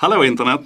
[0.00, 0.60] Hallå internet!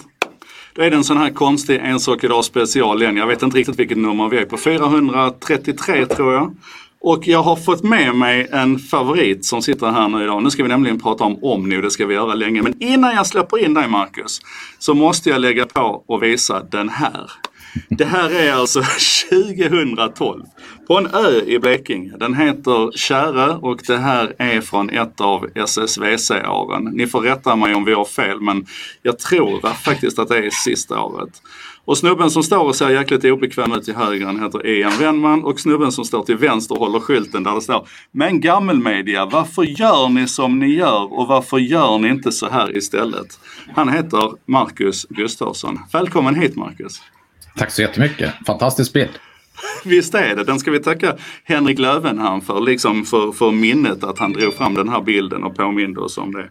[0.75, 3.17] Då är det en sån här konstig En sak idag special igen.
[3.17, 4.57] Jag vet inte riktigt vilket nummer vi är på.
[4.57, 6.55] 433 tror jag.
[7.01, 10.43] Och jag har fått med mig en favorit som sitter här nu idag.
[10.43, 12.63] Nu ska vi nämligen prata om Omni och det ska vi göra länge.
[12.63, 14.41] Men innan jag släpper in dig Marcus
[14.79, 17.31] så måste jag lägga på och visa den här.
[17.89, 18.83] Det här är alltså
[19.31, 20.43] 2012
[20.87, 22.17] på en ö i Blekinge.
[22.17, 26.85] Den heter Kärö och det här är från ett av SSVC-åren.
[26.85, 28.67] Ni får rätta mig om vi har fel men
[29.03, 31.43] jag tror faktiskt att det är sista året.
[31.85, 35.45] Och snubben som står och ser jäkligt obekväm ut till höger han heter Ian Wennman
[35.45, 40.09] och snubben som står till vänster håller skylten där det står Men gammelmedia, varför gör
[40.09, 43.41] ni som ni gör och varför gör ni inte så här istället?
[43.75, 45.79] Han heter Marcus Gustafsson.
[45.93, 47.01] Välkommen hit Marcus!
[47.57, 48.33] Tack så jättemycket.
[48.47, 49.11] Fantastisk bild.
[49.85, 50.45] Visst är det.
[50.45, 54.75] Den ska vi tacka Henrik Lövenhamn för, liksom för, för minnet att han drog fram
[54.75, 56.49] den här bilden och påminde oss om det.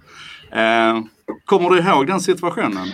[0.59, 1.01] Eh,
[1.45, 2.87] kommer du ihåg den situationen?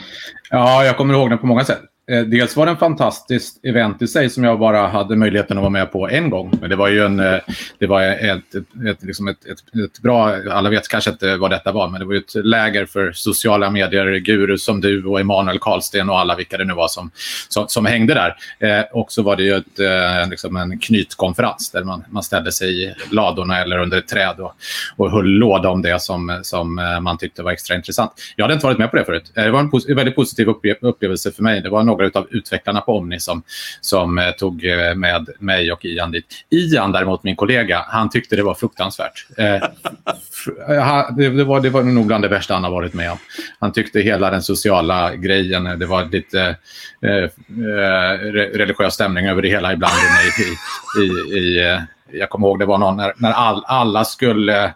[0.50, 1.82] Ja, jag kommer ihåg den på många sätt.
[2.12, 5.62] Eh, dels var det en fantastiskt event i sig som jag bara hade möjligheten att
[5.62, 6.54] vara med på en gång.
[6.62, 7.40] Men det var ju en, eh,
[7.80, 11.52] det var ett, ett, ett, liksom ett, ett, ett bra, alla vet kanske inte vad
[11.52, 16.10] detta var, men det var ett läger för sociala medier-gurus som du och Emanuel Karlsten
[16.10, 17.12] och alla vilka det nu var som,
[17.50, 18.36] som, som hängde där.
[18.60, 22.52] Eh, och så var det ju ett, eh, liksom en knytkonferens där man, man ställde
[22.52, 24.54] sig i ladorna eller under ett träd och,
[24.98, 28.12] och höll låda om det som, som eh, man tyckte var extra intressant.
[28.36, 29.32] Jag hade inte varit med på det förut.
[29.34, 30.48] Det var en, pos väldigt positiv
[30.82, 31.62] upplevelse för mig.
[31.62, 33.44] Det var några av utvecklarna på Omni som,
[33.82, 36.26] som eh, tog eh, med mig och Ian dit.
[36.50, 39.28] Ian däremot, min kollega, han tyckte det var fruktansvärt.
[39.38, 43.12] Eh, eh det, det, var, det var nog bland det värsta han har varit med
[43.12, 43.18] om.
[43.60, 46.56] Han tyckte hela den sociala grejen, eh, det var lite
[47.02, 48.20] eh, eh,
[48.54, 49.94] religiös stämning över det hela ibland.
[50.40, 51.82] I, i, i, eh,
[52.12, 54.74] jag kommer ihåg det var någon när, när all, alla skulle...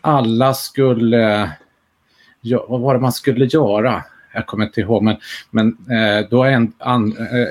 [0.00, 1.50] Alla skulle...
[2.40, 4.04] Ja, vad var det man skulle göra?
[4.32, 5.16] Jag kommer inte ihåg, men,
[5.50, 7.46] men eh, då en, an, eh,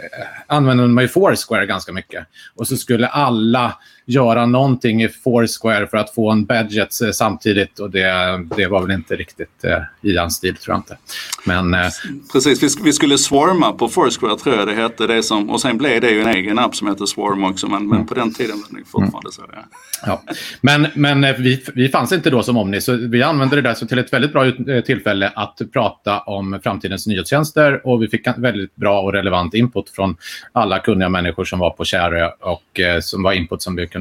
[0.48, 2.26] använde man ju Foursquare ganska mycket.
[2.56, 7.90] Och så skulle alla göra någonting i Foursquare för att få en budget samtidigt och
[7.90, 8.12] det,
[8.58, 10.98] det var väl inte riktigt eh, i hans stil tror jag inte.
[11.46, 11.90] Men, eh,
[12.32, 15.78] Precis, vi, vi, skulle swarma på Foursquare tror jag det hette det som, och sen
[15.78, 17.90] blev det ju en egen app som heter Swarm också men, mm.
[17.90, 19.32] men på den tiden var det fortfarande mm.
[19.32, 19.42] så.
[19.42, 19.66] Det.
[20.06, 20.24] Ja.
[20.62, 23.74] Men, men eh, vi, vi fanns inte då som Omni så vi använde det där
[23.74, 28.28] så till ett väldigt bra eh, tillfälle att prata om framtidens nyhetstjänster och vi fick
[28.38, 30.16] väldigt bra och relevant input från
[30.52, 33.97] alla kunniga människor som var på Kärö och eh, som var input som vi kunde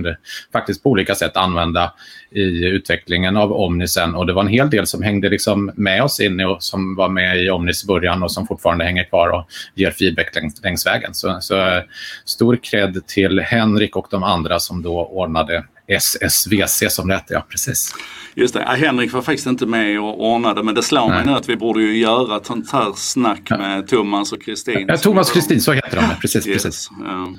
[0.52, 1.92] faktiskt på olika sätt använda
[2.30, 4.14] i utvecklingen av Omnisen.
[4.14, 7.08] Och det var en hel del som hängde liksom med oss in och som var
[7.08, 11.14] med i Omnis början och som fortfarande hänger kvar och ger feedback längs, längs vägen.
[11.14, 11.82] Så, så
[12.24, 17.46] stor cred till Henrik och de andra som då ordnade SSVC som det hette, ja
[17.48, 17.94] precis.
[18.34, 21.48] Just det, Henrik var faktiskt inte med och ordnade men det slår mig nu att
[21.48, 24.84] vi borde ju göra ett sånt här snack med Thomas och Kristin.
[24.88, 26.46] Ja, Thomas och Kristin, så heter de, precis.
[26.46, 26.62] Yes.
[26.62, 26.90] precis.
[27.04, 27.34] Ja.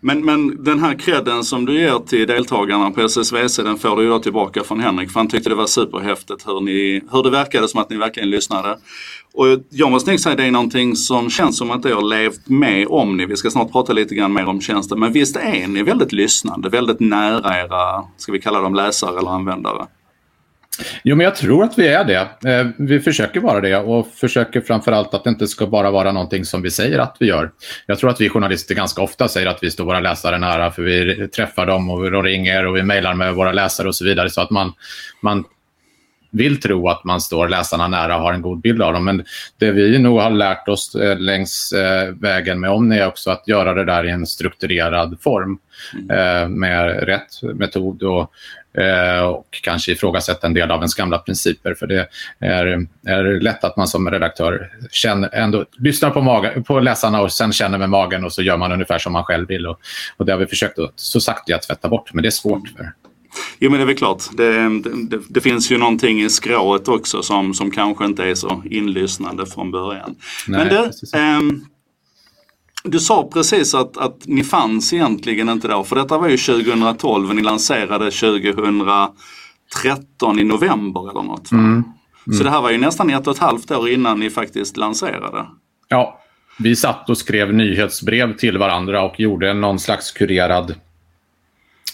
[0.00, 4.02] Men, men den här credden som du ger till deltagarna på SSVC den får du
[4.02, 7.30] ju då tillbaka från Henrik för han tyckte det var superhäftigt hur, ni, hur det
[7.30, 8.78] verkade som att ni verkligen lyssnade.
[9.34, 12.48] Och jag måste nog säga det är någonting som känns som att det har levt
[12.48, 13.26] med om ni.
[13.26, 16.68] Vi ska snart prata lite grann mer om tjänsten men visst är ni väldigt lyssnande,
[16.68, 19.86] väldigt nära era, ska vi kalla dem läsare eller användare?
[21.02, 22.50] Jo, men jag tror att vi är det.
[22.50, 26.44] Eh, vi försöker vara det och försöker framförallt att det inte ska bara vara någonting
[26.44, 27.50] som vi säger att vi gör.
[27.86, 30.82] Jag tror att vi journalister ganska ofta säger att vi står våra läsare nära för
[30.82, 34.30] vi träffar dem och de ringer och vi mejlar med våra läsare och så vidare.
[34.30, 34.72] Så att man,
[35.22, 35.44] man
[36.30, 39.04] vill tro att man står läsarna nära och har en god bild av dem.
[39.04, 39.24] Men
[39.58, 43.48] det vi nog har lärt oss eh, längs eh, vägen med Omni är också att
[43.48, 45.58] göra det där i en strukturerad form
[46.10, 46.60] mm.
[46.60, 48.32] med rätt metod och
[48.78, 51.74] Eh, och kanske ifrågasätta en del av ens gamla principer.
[51.74, 52.08] För det
[52.38, 57.32] är, är lätt att man som redaktör känner, ändå, lyssnar på, magen, på läsarna och
[57.32, 59.66] sen känner med magen och så gör man ungefär som man själv vill.
[59.66, 59.80] Och,
[60.16, 62.68] och det har vi försökt att, så sakta tvätta bort, men det är svårt.
[62.76, 62.92] för
[63.58, 64.22] Jo men det är väl klart.
[64.32, 64.68] Det,
[65.08, 69.46] det, det, finns ju någonting i skrået också som, som kanske inte är så inlyssnande
[69.46, 70.14] från början.
[70.48, 70.92] Nej, men det,
[72.84, 77.28] du sa precis att, att ni fanns egentligen inte då, för detta var ju 2012
[77.28, 81.52] och ni lanserade 2013 i november eller något.
[81.52, 81.64] Mm.
[81.64, 81.84] Mm.
[82.38, 85.46] Så det här var ju nästan ett och ett halvt år innan ni faktiskt lanserade.
[85.88, 86.20] Ja,
[86.58, 90.74] vi satt och skrev nyhetsbrev till varandra och gjorde någon slags kurerad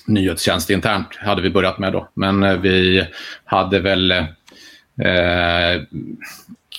[0.06, 2.08] nyhetstjänst internt hade vi börjat med då.
[2.14, 3.06] Men eh, vi
[3.44, 4.26] hade väl eh,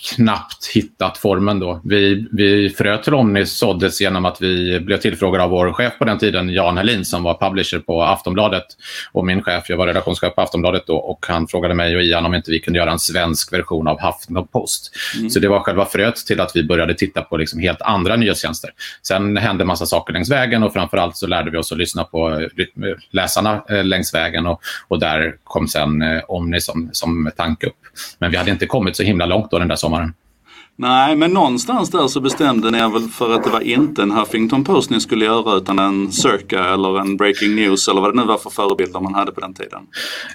[0.05, 1.81] knappt hittat formen då.
[1.83, 6.05] Vi, vi frö till Omni såddes genom att vi blev tillfrågade av vår chef på
[6.05, 8.65] den tiden, Jan Helin, som var publisher på Aftonbladet.
[9.11, 12.25] Och min chef, jag var redaktionschef på Aftonbladet då, och han frågade mig och Ian
[12.25, 14.91] om inte vi kunde göra en svensk version av Huffington Post.
[15.15, 15.29] Mm.
[15.29, 18.69] Så det var själva fröet till att vi började titta på liksom helt andra nyhetstjänster.
[19.07, 22.47] Sen hände massa saker längs vägen och framförallt så lärde vi oss att lyssna på
[23.11, 27.75] läsarna eh, längs vägen och, och där kom sen eh, Omni som, som tanke upp.
[28.19, 29.94] Men vi hade inte kommit så himla långt då den där sommaren.
[29.95, 30.24] on sommaren
[30.77, 34.11] Nej, men någonstans där så bestämde ni er väl för att det var inte en
[34.11, 38.21] Huffington Post ni skulle göra utan en Circa eller en Breaking News eller vad det
[38.21, 39.79] nu var för förebilder man hade på den tiden.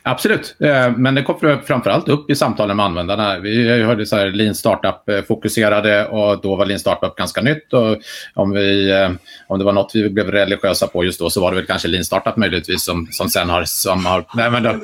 [0.03, 3.39] Absolut, eh, men det kom framförallt upp i samtalen med användarna.
[3.39, 7.73] Vi hörde så här Lean Startup-fokuserade eh, och då var Lean Startup ganska nytt.
[7.73, 7.97] Och
[8.35, 9.11] om, vi, eh,
[9.49, 11.89] om det var något vi blev religiösa på just då så var det väl kanske
[11.89, 13.65] Lean Startup möjligtvis som, som sen har...
[13.67, 14.75] Som har nej, men då,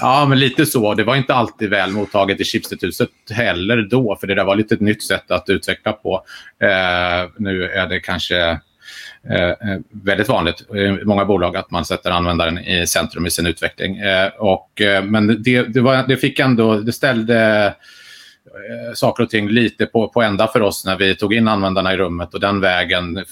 [0.00, 0.94] ja, men lite så.
[0.94, 4.76] Det var inte alltid väl mottaget i Chipstethuset heller då, för det där var lite
[4.80, 6.22] nytt nytt sätt att utveckla på.
[6.62, 8.60] Eh, nu är det kanske
[9.30, 13.46] eh, eh, väldigt vanligt i många bolag att man sätter användaren i centrum i sin
[13.46, 13.96] utveckling.
[13.96, 17.72] Eh, och, eh, men det, det, var, det fick ändå, det ställde eh,
[18.94, 21.96] saker och ting lite på, på ända för oss när vi tog in användarna i
[21.96, 23.24] rummet och den vägen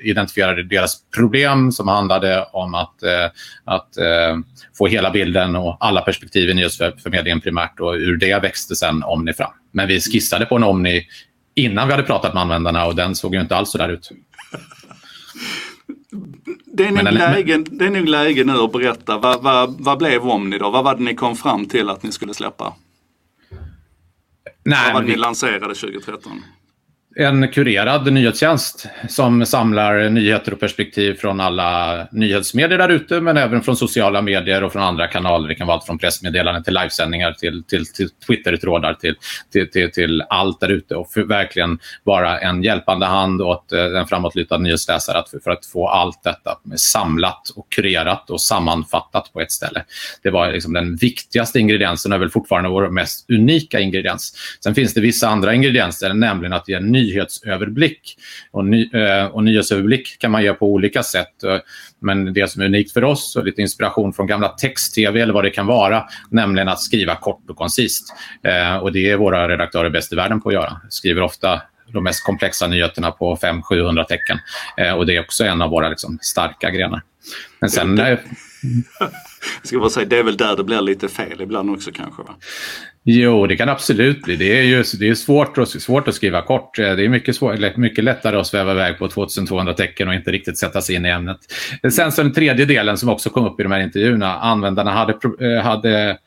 [0.00, 3.30] identifierade deras problem som handlade om att, eh,
[3.64, 4.36] att eh,
[4.78, 9.32] få hela bilden och alla perspektiv i nyhetsförmedlingen primärt och ur det växte sen Omni
[9.32, 9.52] fram.
[9.72, 11.06] Men vi skissade på en Omni
[11.54, 14.10] innan vi hade pratat med användarna och den såg ju inte alls så där ut.
[16.66, 19.98] Det är, nog den, läge, det är nog läge nu att berätta, vad, vad, vad
[19.98, 20.70] blev Omni då?
[20.70, 22.74] Vad var det ni kom fram till att ni skulle släppa?
[24.68, 26.44] Nej, det ni lanserade 2013?
[27.16, 33.62] En kurerad nyhetstjänst som samlar nyheter och perspektiv från alla nyhetsmedier där ute, men även
[33.62, 35.48] från sociala medier och från andra kanaler.
[35.48, 39.14] Det kan vara allt från pressmeddelanden till livesändningar till, till, till Twitter-trådar till,
[39.52, 43.84] till, till, till, allt där ute och för verkligen vara en hjälpande hand åt eh,
[43.84, 49.40] en framåtlutad nyhetsläsare att, för att få allt detta samlat och kurerat och sammanfattat på
[49.40, 49.84] ett ställe.
[50.22, 54.34] Det var liksom den viktigaste ingrediensen och är väl fortfarande vår mest unika ingrediens.
[54.64, 58.16] Sen finns det vissa andra ingredienser, nämligen att ge ny nyhetsöverblick.
[58.50, 61.42] Och, ny, eh, och nyhetsöverblick kan man göra på olika sätt.
[61.42, 61.56] Eh,
[62.00, 65.44] men det som är unikt för oss och lite inspiration från gamla text-tv eller vad
[65.44, 68.14] det kan vara, nämligen att skriva kort och koncist.
[68.42, 70.80] Eh, och det är våra redaktörer bäst i världen på att göra.
[70.88, 71.62] Skriver ofta
[71.92, 74.38] de mest komplexa nyheterna på 500-700 tecken.
[74.96, 77.02] och det är också en av våra liksom, starka grenar.
[77.60, 77.96] Men sen...
[77.98, 82.22] Jag ska bara säga, det är väl där det blir lite fel ibland också kanske?
[82.22, 82.36] Va?
[83.04, 84.36] Jo, det kan absolut bli.
[84.36, 86.76] Det är, ju, det är svårt, och, svårt att skriva kort.
[86.76, 90.58] Det är mycket, svår, mycket lättare att sväva iväg på 2200 tecken och inte riktigt
[90.58, 91.38] sätta sig in i ämnet.
[91.92, 94.38] Sen så den tredje delen som också kom upp i de här intervjuerna.
[94.38, 96.18] Användarna hade, eh, hade,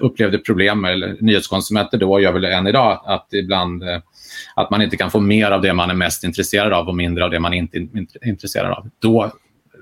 [0.00, 3.98] upplevde problem, eller nyhetskonsumenter då gör väl än idag, att ibland eh,
[4.54, 7.24] att man inte kan få mer av det man är mest intresserad av och mindre
[7.24, 8.90] av det man inte är intresserad av.
[8.98, 9.32] Då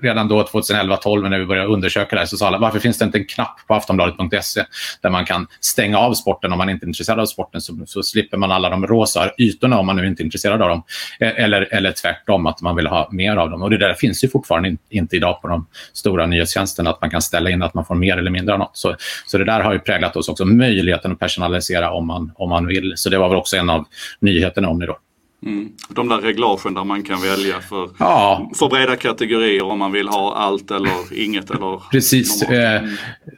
[0.01, 3.05] redan då 2011-12 när vi började undersöka det här så sa alla varför finns det
[3.05, 4.63] inte en knapp på aftonbladet.se
[5.01, 8.03] där man kan stänga av sporten om man inte är intresserad av sporten så, så
[8.03, 10.83] slipper man alla de rosa ytorna om man nu inte är intresserad av dem.
[11.19, 13.61] E, eller, eller tvärtom, att man vill ha mer av dem.
[13.61, 17.09] Och Det där finns ju fortfarande in, inte idag på de stora nyhetstjänsterna att man
[17.09, 18.77] kan ställa in att man får mer eller mindre av något.
[18.77, 18.95] Så,
[19.25, 22.67] så det där har ju präglat oss också, möjligheten att personalisera om man, om man
[22.67, 22.93] vill.
[22.95, 23.85] Så det var väl också en av
[24.19, 24.97] nyheterna om det då.
[25.45, 25.69] Mm.
[25.89, 28.51] De där reglagen där man kan välja för, ja.
[28.55, 31.51] för breda kategorier om man vill ha allt eller inget.
[31.51, 32.81] Eller Precis, eh,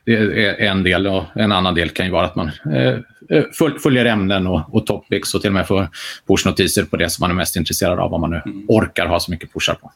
[0.05, 2.93] det är en del och en annan del kan ju vara att man eh,
[3.37, 5.87] eh följer ämnen och, och topics och till och med får
[6.27, 8.65] pushnotiser på det som man är mest intresserad av om man nu mm.
[8.67, 9.91] orkar ha så mycket pushar på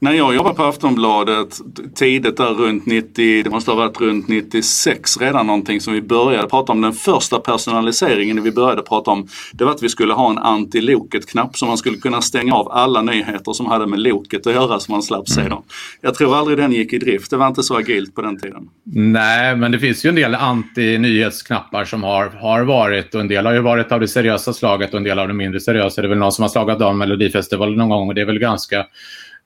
[0.00, 1.58] när jag jobbade på Aftonbladet
[1.94, 6.48] tidigt där runt 90, det måste ha varit runt 96 redan någonting som vi började
[6.48, 6.80] prata om.
[6.80, 11.56] Den första personaliseringen vi började prata om det var att vi skulle ha en anti-Loket-knapp
[11.56, 14.92] som man skulle kunna stänga av alla nyheter som hade med Loket att göra så
[14.92, 15.50] man slapp se mm.
[15.50, 15.62] dem.
[16.00, 17.30] Jag tror aldrig den gick i drift.
[17.30, 18.68] Det var inte så agilt på den tiden.
[18.94, 23.46] Nej, men det finns ju en del anti-nyhetsknappar som har, har varit och en del
[23.46, 26.00] har ju varit av det seriösa slaget och en del av det mindre seriösa.
[26.00, 28.38] Det är väl någon som har slagit av Melodifestivalen någon gång och det är väl
[28.38, 28.86] ganska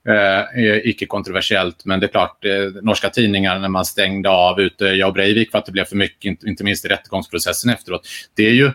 [0.09, 1.85] Eh, eh, icke-kontroversiellt.
[1.85, 5.51] Men det är klart, eh, norska tidningar när man stängde av ute, jag och Breivik
[5.51, 8.09] för att det blev för mycket, inte, inte minst i rättegångsprocessen efteråt.
[8.35, 8.71] Det är ju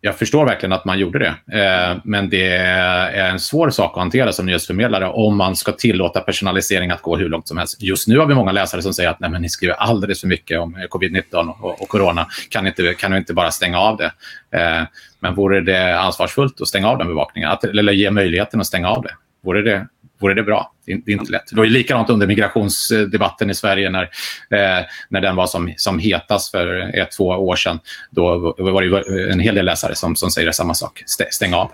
[0.00, 3.98] jag förstår verkligen att man gjorde det, eh, men det är en svår sak att
[3.98, 7.82] hantera som nyhetsförmedlare om man ska tillåta personalisering att gå hur långt som helst.
[7.82, 10.28] Just nu har vi många läsare som säger att Nej, men ni skriver alldeles för
[10.28, 12.26] mycket om eh, covid-19 och, och, corona.
[12.50, 14.12] Kan ni inte, kan inte bara stänga av det?
[14.58, 14.82] Eh,
[15.20, 17.50] men vore det ansvarsfullt att stänga av den bevakningen?
[17.50, 19.14] Att, eller ge möjligheten att stänga av det?
[19.42, 19.86] Vore det
[20.20, 20.72] vore det bra.
[20.86, 21.46] Det är, det är inte lätt.
[21.50, 25.98] Det var ju likadant under migrationsdebatten i Sverige när, eh, när den var som, som
[25.98, 27.78] hetast för ett, två år sedan.
[28.10, 31.02] Då var det en hel del läsare som, som säger samma sak.
[31.30, 31.70] Stäng av.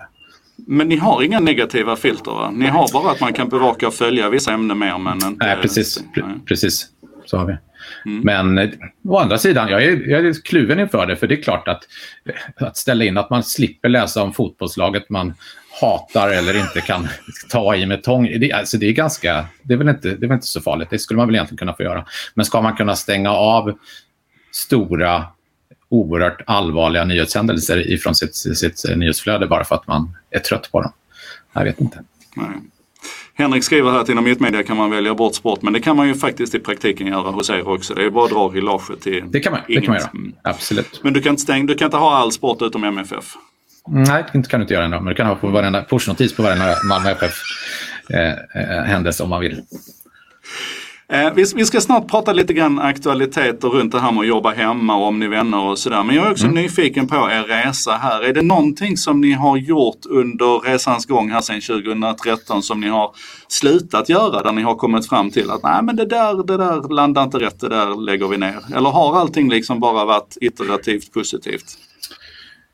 [0.67, 2.51] Men ni har inga negativa filter va?
[2.51, 5.45] Ni har bara att man kan bevaka och följa vissa ämnen mer men inte...
[5.45, 6.03] Nej, precis.
[6.15, 6.23] Nej.
[6.45, 6.87] Precis,
[7.25, 7.57] så har vi.
[8.05, 8.21] Mm.
[8.21, 8.69] Men eh,
[9.07, 11.15] å andra sidan, jag är, jag är kluven inför det.
[11.15, 11.83] För det är klart att,
[12.55, 15.33] att ställa in att man slipper läsa om fotbollslaget man
[15.81, 17.07] hatar eller inte kan
[17.49, 18.39] ta i med tång.
[18.39, 20.89] Det, alltså det, är ganska, det, är väl inte, det är väl inte så farligt.
[20.89, 22.05] Det skulle man väl egentligen kunna få göra.
[22.33, 23.77] Men ska man kunna stänga av
[24.51, 25.25] stora,
[25.89, 30.91] oerhört allvarliga nyhetshändelser ifrån sitt, sitt nyhetsflöde bara för att man är trött på dem?
[31.53, 32.03] Jag vet inte.
[32.35, 32.47] Nej.
[33.37, 36.07] Henrik skriver här att inom mittmedia kan man välja bort sport men det kan man
[36.07, 37.93] ju faktiskt i praktiken göra hos er också.
[37.93, 40.09] Det är bara att dra regillaget till Det kan man, det kan man göra.
[40.13, 40.33] Mm.
[40.43, 40.99] Absolut.
[41.03, 43.35] Men du kan, inte stäng, du kan inte ha all sport utom MFF?
[43.87, 44.97] Nej, det kan du inte göra ändå.
[44.97, 49.41] Men du kan ha på varenda pushnotis på varenda Malmö FF-händelse eh, eh, om man
[49.41, 49.61] vill.
[51.07, 54.51] Eh, vi, vi, ska snart prata lite grann aktualiteter runt det här med att jobba
[54.51, 56.03] hemma och om ni vänner och sådär.
[56.03, 56.63] Men jag är också mm.
[56.63, 58.21] nyfiken på er resa här.
[58.21, 62.87] Är det någonting som ni har gjort under resans gång här sedan 2013 som ni
[62.87, 63.11] har
[63.47, 66.93] slutat göra där ni har kommit fram till att nej men det där, det där
[66.93, 68.59] landar inte rätt, det där lägger vi ner.
[68.75, 71.65] Eller har allting liksom bara varit iterativt positivt?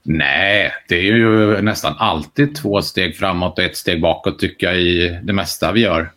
[0.03, 4.81] Nej, det är ju nästan alltid två steg framåt och ett steg bakåt tycker jag
[4.81, 6.11] i det mesta vi gör.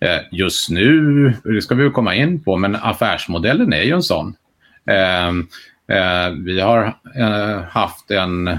[0.00, 4.36] Eh, just nu, det ska vi komma in på, men affärsmodellen är ju en sån.
[4.86, 5.48] Ehm,
[5.88, 8.58] eh, vi har eh, haft en,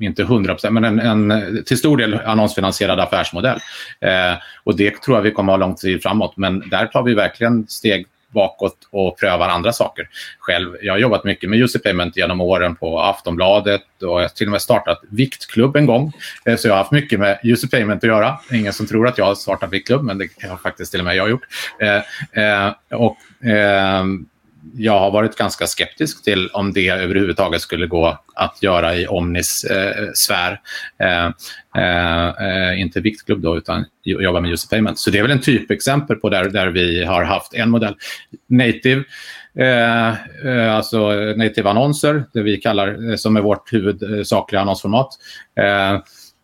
[0.00, 3.58] inte 100 men en, en till stor del annonsfinansierad affärsmodell.
[4.00, 7.02] Eh, och det tror jag vi kommer att ha lång tid framåt, men där tar
[7.02, 10.08] vi verkligen steg bakåt och prövar andra saker
[10.38, 10.76] själv.
[10.82, 14.46] Jag har jobbat mycket med User Payment genom åren på Aftonbladet och jag har till
[14.46, 16.12] och med startat Viktklubb en gång.
[16.44, 18.38] Eh, så jag har haft mycket med User Payment att göra.
[18.52, 21.16] Ingen som tror att jag har startat Viktklubb, men det har faktiskt till och med
[21.16, 21.42] jag gjort.
[21.80, 24.04] Eh, eh, och eh,
[24.74, 29.64] jag har varit ganska skeptisk till om det överhuvudtaget skulle gå att göra i Omnis
[29.64, 30.60] eh, sfär.
[30.98, 31.26] Eh,
[31.82, 34.98] eh, eh inte viktklubb då, utan jobba med user payment.
[34.98, 37.94] Så det är väl en typexempel på där, där vi har haft en modell.
[38.48, 39.04] Native,
[39.58, 40.08] eh,
[40.46, 45.08] eh alltså native annonser, det vi kallar, eh, som är vårt huvudsakliga annonsformat.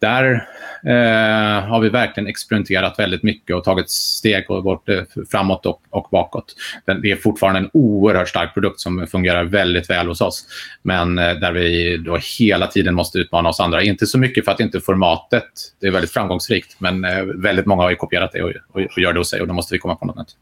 [0.00, 0.49] där
[0.87, 6.09] eh, har vi verkligen experimenterat väldigt mycket och tagit steg bort, eh, framåt och, och
[6.11, 6.55] bakåt.
[7.03, 10.47] det är fortfarande en oerhört stark produkt som fungerar väldigt väl hos oss.
[10.83, 13.83] Men eh, där vi då hela tiden måste utmana oss andra.
[13.83, 15.45] Inte så mycket för att inte formatet
[15.81, 19.12] det är väldigt framgångsrikt, men eh, väldigt många har kopierat det och, och, och gör
[19.12, 20.37] det hos sig och då måste vi komma på något nytt.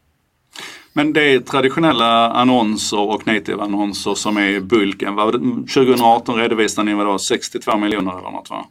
[0.93, 5.15] Men det är traditionella annonser och native-annonser som är bulken.
[5.15, 8.65] 2018 redovisade ni vadå, 62 miljoner eller något va?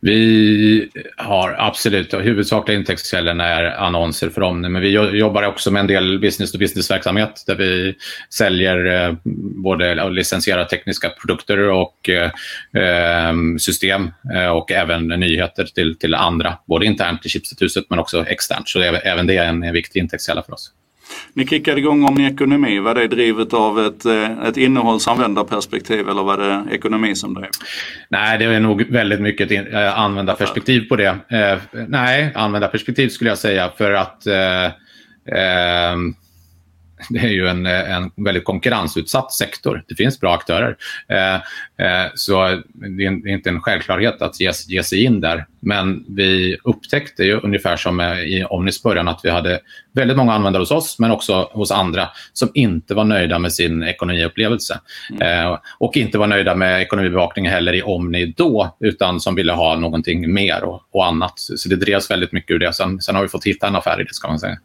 [0.00, 4.88] Vi har absolut, huvudsakliga intäktskällorna är annonser för Omni, men vi
[5.18, 7.94] jobbar också med en del business-to-business-verksamhet där vi
[8.30, 9.14] säljer eh,
[9.64, 12.30] både licensierade tekniska produkter och eh,
[12.72, 18.26] ehm, system eh, och även nyheter till, till andra, både internt i Chipset-huset men också
[18.26, 18.68] externt.
[18.68, 20.72] Så även det är en viktig intäktskälla för oss.
[21.32, 22.78] Ni kickade igång om ekonomi.
[22.78, 27.50] Var det drivet av ett, eh, ett innehållsanvändarperspektiv eller var det ekonomi som drev?
[28.08, 31.16] Nej, det är nog väldigt mycket ett eh, användarperspektiv på det.
[31.28, 35.96] Eh, nej, användarperspektiv skulle jag säga för att eh, eh,
[37.08, 39.84] det är ju en, en väldigt konkurrensutsatt sektor.
[39.88, 40.76] Det finns bra aktörer.
[41.08, 41.34] Eh,
[41.86, 42.62] eh, så
[42.96, 45.46] det är inte en självklarhet att ge, ge sig in där.
[45.60, 49.60] Men vi upptäckte ju ungefär som i Omnis början att vi hade
[49.92, 53.82] väldigt många användare hos oss, men också hos andra som inte var nöjda med sin
[53.82, 54.80] ekonomiupplevelse.
[55.10, 55.46] Mm.
[55.46, 59.76] Eh, och inte var nöjda med ekonomibevakning heller i Omni då, utan som ville ha
[59.76, 61.32] någonting mer och, och annat.
[61.36, 62.72] Så det drevs väldigt mycket ur det.
[62.72, 64.56] Sen, sen har vi fått hitta en affär i det, ska man säga.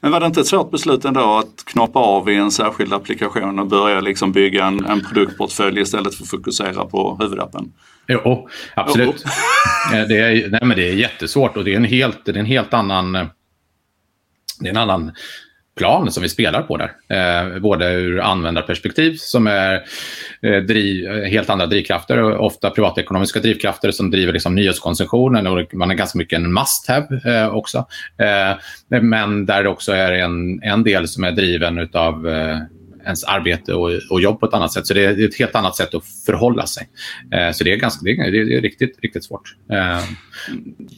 [0.00, 3.58] Men var det inte ett svårt beslut ändå att knoppa av i en särskild applikation
[3.58, 7.72] och börja liksom bygga en, en produktportfölj istället för att fokusera på huvudappen?
[8.08, 9.24] Jo, absolut.
[9.24, 10.08] Oh.
[10.08, 12.46] det, är, nej, men det är jättesvårt och det är en helt, det är en
[12.46, 13.12] helt annan
[14.60, 15.12] det är en annan
[15.76, 16.92] plan som vi spelar på där.
[17.08, 19.74] Eh, både ur användarperspektiv som är
[20.42, 25.90] eh, driv, helt andra drivkrafter, och ofta privatekonomiska drivkrafter som driver liksom nyhetskonsumtionen och man
[25.90, 27.78] är ganska mycket en must have eh, också.
[28.18, 32.58] Eh, men där det också är en, en del som är driven av eh,
[33.06, 34.86] ens arbete och, och, jobb på ett annat sätt.
[34.86, 36.88] Så det är ett helt annat sätt att förhålla sig.
[37.32, 39.54] Eh, så det är, ganska, det är, det är riktigt, riktigt svårt.
[39.72, 40.04] Eh.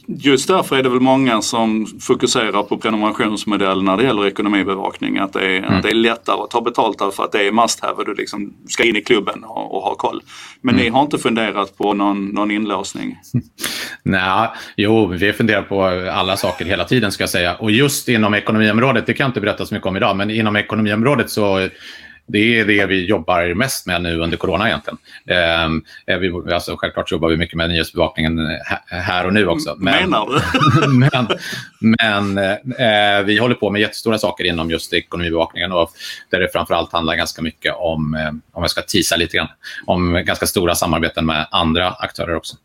[0.07, 5.17] Just därför är det väl många som fokuserar på prenumerationsmodell när det gäller ekonomibevakning.
[5.17, 5.81] Att det är, mm.
[5.81, 8.53] det är lättare att ta betalt därför att det är must have och du liksom
[8.67, 10.21] ska in i klubben och, och ha koll.
[10.61, 10.85] Men mm.
[10.85, 13.17] ni har inte funderat på någon, någon inlåsning?
[14.03, 17.55] Nej, jo, vi funderar på alla saker hela tiden ska jag säga.
[17.55, 20.55] Och just inom ekonomiområdet, det kan jag inte berätta så mycket om idag, men inom
[20.55, 21.69] ekonomiområdet så
[22.31, 24.97] det är det vi jobbar mest med nu under corona egentligen.
[26.05, 28.39] Eh, vi, alltså, självklart jobbar vi mycket med nyhetsbevakningen
[28.85, 29.75] här och nu också.
[29.77, 30.87] Men, Menar du?
[30.97, 31.27] men,
[31.79, 32.37] men
[32.77, 35.91] eh, vi håller på med jättestora saker inom just ekonomibevakningen och
[36.29, 39.49] där det framförallt handlar ganska mycket om, eh, om jag ska tisa lite grann,
[39.85, 42.55] om ganska stora samarbeten med andra aktörer också.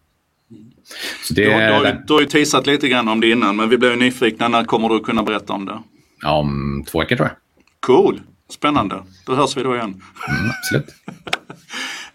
[1.25, 3.69] Så det, du, du, har, du har ju teasat lite grann om det innan, men
[3.69, 4.49] vi blev nyfikna.
[4.49, 5.83] När kommer du kunna berätta om det?
[6.29, 7.37] Om två veckor tror jag.
[7.81, 8.21] Cool!
[8.55, 9.03] Spännande.
[9.27, 10.03] Då hörs vi då igen.
[10.29, 10.95] Mm, absolut.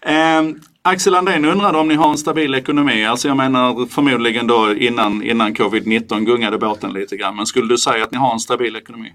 [0.00, 3.04] eh, Axel Andén undrade om ni har en stabil ekonomi.
[3.04, 7.36] Alltså jag menar förmodligen då innan, innan covid-19 gungade båten lite grann.
[7.36, 9.12] Men skulle du säga att ni har en stabil ekonomi?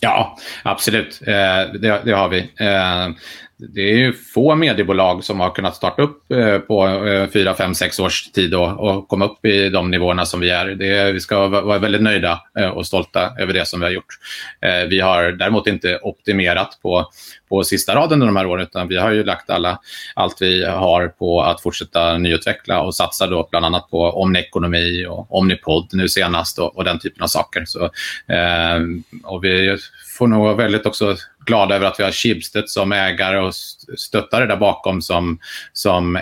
[0.00, 1.20] Ja, absolut.
[1.26, 2.38] Eh, det, det, har vi.
[2.40, 3.08] Eh,
[3.68, 7.74] det är ju få mediebolag som har kunnat starta upp eh, på eh, fyra, fem,
[7.74, 10.66] sex års tid och, komma upp i de nivåerna som vi är.
[10.66, 14.18] Det, vi ska vara väldigt nöjda eh, och stolta över det som vi har gjort.
[14.60, 17.10] Eh, vi har däremot inte optimerat på,
[17.48, 19.78] på sista raden under de här åren utan vi har ju lagt alla,
[20.14, 25.36] allt vi har på att fortsätta nyutveckla och satsa då bland annat på OmniEkonomi och
[25.36, 27.64] Omnipod nu senast och, och den typen av saker.
[27.66, 27.90] Så,
[29.22, 29.78] och vi
[30.18, 31.16] får nog vara väldigt också
[31.46, 33.54] glada över att vi har Schibsted som ägare och
[33.96, 35.38] stöttare där bakom som,
[35.72, 36.16] som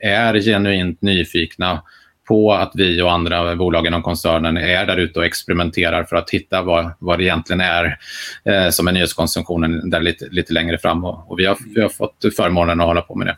[0.00, 1.82] är genuint nyfikna
[2.28, 6.30] på att vi och andra bolag inom koncernen är där ute och experimenterar för att
[6.30, 7.98] hitta vad, vad det egentligen är
[8.44, 11.04] eh, som är nyhetskonsumtionen där lite, lite längre fram.
[11.04, 13.36] Och, och vi, har, vi har fått förmånen att hålla på med det.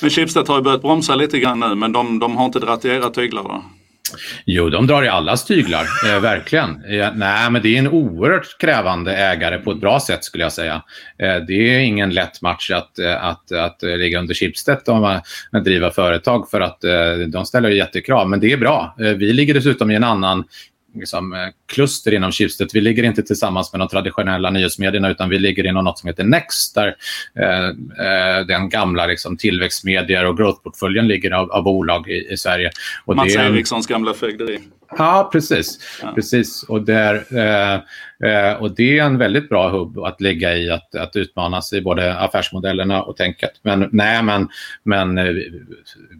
[0.00, 2.84] Men Schibsted har ju börjat bromsa lite grann nu men de, de har inte dragit
[2.84, 3.64] i era tyglar Då?
[4.44, 6.84] Jo, de drar i allas tyglar, eh, verkligen.
[6.84, 10.52] Eh, nej, men det är en oerhört krävande ägare på ett bra sätt skulle jag
[10.52, 10.82] säga.
[11.18, 15.04] Eh, det är ingen lätt match att, eh, att, att, att ligga under Schibsted om
[15.04, 18.96] att driva företag för att eh, de ställer jättekrav, men det är bra.
[19.00, 20.44] Eh, vi ligger dessutom i en annan
[20.94, 22.70] liksom, eh, kluster inom Schibsted.
[22.74, 26.24] Vi ligger inte tillsammans med de traditionella nyhetsmedierna utan vi ligger inom något som heter
[26.24, 26.96] Next där
[27.38, 27.68] eh,
[28.06, 32.70] eh, den gamla liksom, tillväxtmedier och growthportföljen ligger av, av bolag i, i Sverige.
[33.04, 34.58] Och Mats Erikssons gamla fögderi.
[34.98, 35.78] Ja, precis.
[36.02, 36.12] Ja.
[36.14, 36.62] precis.
[36.62, 37.80] Och, där, eh,
[38.24, 41.80] eh, och det är en väldigt bra hubb att ligga i, att, att utmanas i
[41.80, 43.50] både affärsmodellerna och tänket.
[43.62, 44.48] Men nej, men,
[44.82, 45.34] men eh,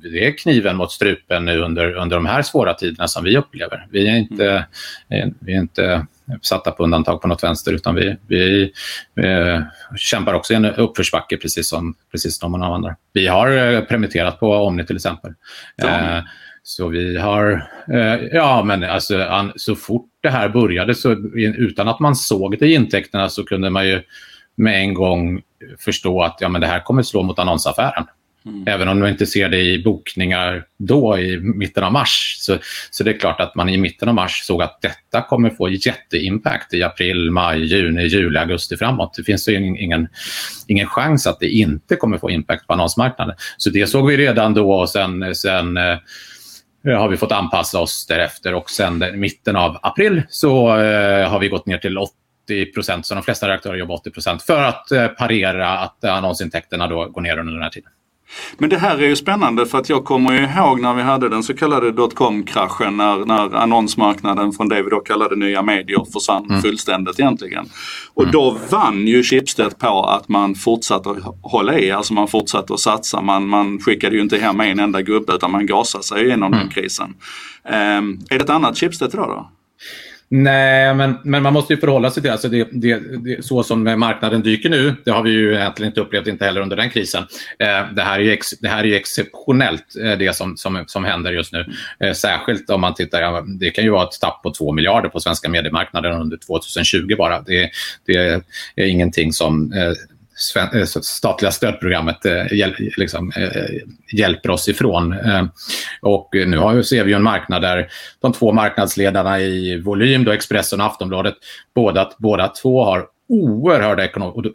[0.03, 3.87] det är kniven mot strupen nu under, under de här svåra tiderna som vi upplever.
[3.91, 4.65] Vi är inte,
[5.09, 5.35] mm.
[5.41, 6.07] vi är inte
[6.43, 8.73] satta på undantag på något vänster utan vi, vi
[9.17, 9.63] eh,
[9.97, 12.97] kämpar också i en uppförsbacke precis som, precis som de andra.
[13.13, 15.35] Vi har eh, permitterat på Omni till exempel.
[15.77, 16.23] Ja.
[16.71, 21.89] Så vi har, eh, ja men alltså an, så fort det här började så utan
[21.89, 24.03] att man såg det i intäkterna så kunde man ju
[24.55, 25.43] med en gång
[25.79, 28.05] förstå att ja, men det här kommer slå mot annonsaffären.
[28.47, 28.65] Mm.
[28.67, 32.37] Även om man inte ser det i bokningar då i mitten av mars.
[32.39, 32.59] Så,
[32.91, 35.69] så det är klart att man i mitten av mars såg att detta kommer få
[35.69, 39.15] jätteimpact i april, maj, juni, juli, augusti framåt.
[39.17, 40.09] Det finns ju ingen,
[40.67, 43.35] ingen chans att det inte kommer få impact på annonsmarknaden.
[43.57, 45.99] Så det såg vi redan då och sen, sen eh,
[46.87, 51.29] Eh, har vi fått anpassa oss därefter och sen i mitten av april så eh,
[51.31, 54.63] har vi gått ner till 80 procent, så de flesta redaktörer jobbar 80 procent för
[54.63, 57.91] att eh, parera att eh, annonsintäkterna då går ner under den här tiden.
[58.59, 61.43] Men det här är ju spännande för att jag kommer ihåg när vi hade den
[61.43, 66.63] så kallade dotcom-kraschen när, när annonsmarknaden från det vi då kallade nya medier försvann mm.
[66.63, 67.69] fullständigt egentligen.
[68.15, 68.33] Och mm.
[68.33, 72.81] då vann ju Schibsted på att man fortsatte att hålla i, alltså man fortsatte att
[72.81, 73.21] satsa.
[73.21, 76.59] Man, man skickade ju inte hem en enda gubbe utan man gasade sig igenom mm.
[76.59, 77.15] den krisen.
[77.65, 79.51] Um, är det ett annat Schibsted idag då?
[80.33, 83.83] Nej, men, men man måste ju förhålla sig till alltså det, det, det, så som
[83.83, 84.95] marknaden dyker nu.
[85.05, 87.25] Det har vi ju egentligen inte upplevt, inte heller under den krisen.
[87.59, 90.85] Eh, det, här är ju ex, det här är ju exceptionellt, eh, det som, som,
[90.87, 91.67] som händer just nu.
[92.01, 95.09] Eh, särskilt om man tittar, ja, det kan ju vara ett tapp på 2 miljarder
[95.09, 97.41] på svenska mediemarknaden under 2020 bara.
[97.41, 97.71] Det,
[98.07, 98.43] det
[98.77, 99.93] är ingenting som eh,
[101.03, 102.45] statliga stödprogrammet eh,
[102.97, 103.67] liksom, eh,
[104.13, 105.15] hjälper oss ifrån.
[106.03, 107.89] Och nu har, ser vi en marknad där
[108.21, 111.35] de två marknadsledarna i volym, då Expressen och Aftonbladet,
[111.75, 114.53] båda, båda två har oerhörda ekonom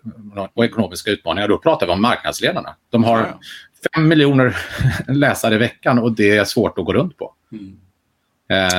[0.54, 1.48] och ekonomiska utmaningar.
[1.48, 2.76] Då pratar vi om marknadsledarna.
[2.92, 3.36] De har
[3.94, 4.58] fem miljoner
[5.08, 7.34] läsare i veckan och det är svårt att gå runt på.
[7.52, 7.78] Mm.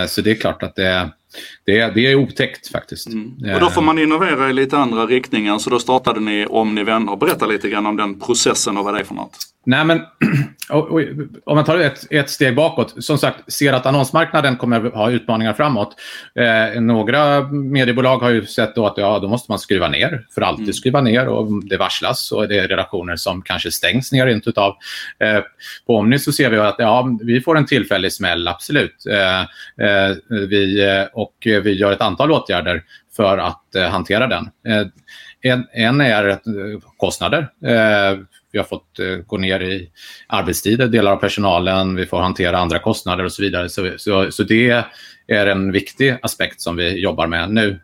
[0.09, 1.11] Så det är klart att det
[1.65, 3.07] det, är, det är otäckt faktiskt.
[3.07, 3.55] Mm.
[3.55, 6.85] Och då får man innovera i lite andra riktningar så då startade ni Om ni
[6.85, 7.17] vänner.
[7.17, 9.37] Berätta lite grann om den processen och vad det är för något.
[9.69, 10.03] Nej, men
[11.45, 13.05] om man tar ett, ett steg bakåt.
[13.05, 15.97] Som sagt, ser att annonsmarknaden kommer ha utmaningar framåt.
[16.35, 20.27] Eh, några mediebolag har ju sett då att ja, då måste man skruva ner.
[20.35, 20.73] För alltid mm.
[20.73, 24.77] skruva ner och det varslas och det är redaktioner som kanske stängs ner rent utav.
[25.19, 25.41] Eh,
[25.87, 29.07] på Omni så ser vi att ja, vi får en tillfällig smäll, absolut.
[29.11, 29.41] Eh,
[29.87, 32.83] eh vi, eh, och vi gör ett antal åtgärder
[33.17, 34.51] för att eh, hantera den.
[35.41, 36.39] En, en, är
[36.97, 37.49] kostnader.
[38.57, 39.91] Vi har fått eh, gå ner i
[40.27, 43.69] arbetstider, delar av personalen, vi får hantera andra kostnader och så vidare.
[43.69, 44.85] Så, så, så det
[45.27, 47.81] är en viktig aspekt som vi jobbar med nu.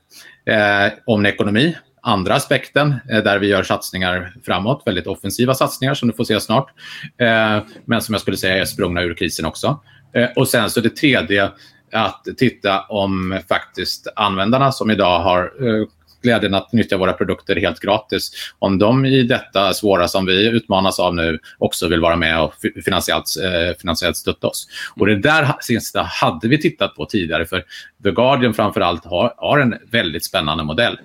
[0.47, 6.09] Eh, om ekonomi, andra aspekten eh, där vi gör satsningar framåt, väldigt offensiva satsningar som
[6.09, 6.71] du får se snart.
[7.19, 9.81] Eh, men som jag skulle säga är sprungna ur krisen också.
[10.15, 11.51] Eh, och sen så det tredje,
[11.93, 15.87] att titta om faktiskt användarna som idag har eh,
[16.23, 18.31] glädjen att nyttja våra produkter helt gratis.
[18.59, 22.55] Om de i detta svåra som vi utmanas av nu också vill vara med och
[22.85, 24.69] finansiellt, eh, finansiellt stötta oss.
[24.95, 27.65] Och det där sista hade vi tittat på tidigare för
[28.05, 30.99] The Guardian framför allt har, har en väldigt spännande modell.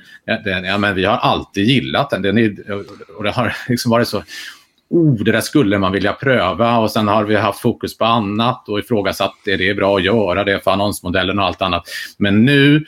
[0.44, 2.22] Den, ja, men vi har alltid gillat den.
[2.22, 2.56] den är,
[3.18, 4.24] och det har liksom varit så
[4.90, 8.70] oh, det där skulle man vilja pröva och sen har vi haft fokus på annat
[8.70, 11.84] och ifrågasatt är det bra att göra det för annonsmodellen och allt annat.
[12.18, 12.86] Men nu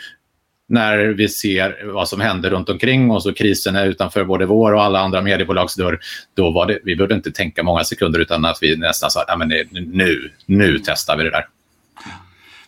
[0.69, 4.73] när vi ser vad som händer runt omkring oss och krisen är utanför både vår
[4.73, 5.99] och alla andra mediebolags dörr,
[6.33, 9.47] då var det, vi behövde inte tänka många sekunder utan att vi nästan sa att
[9.71, 11.45] nu, nu testar vi det där.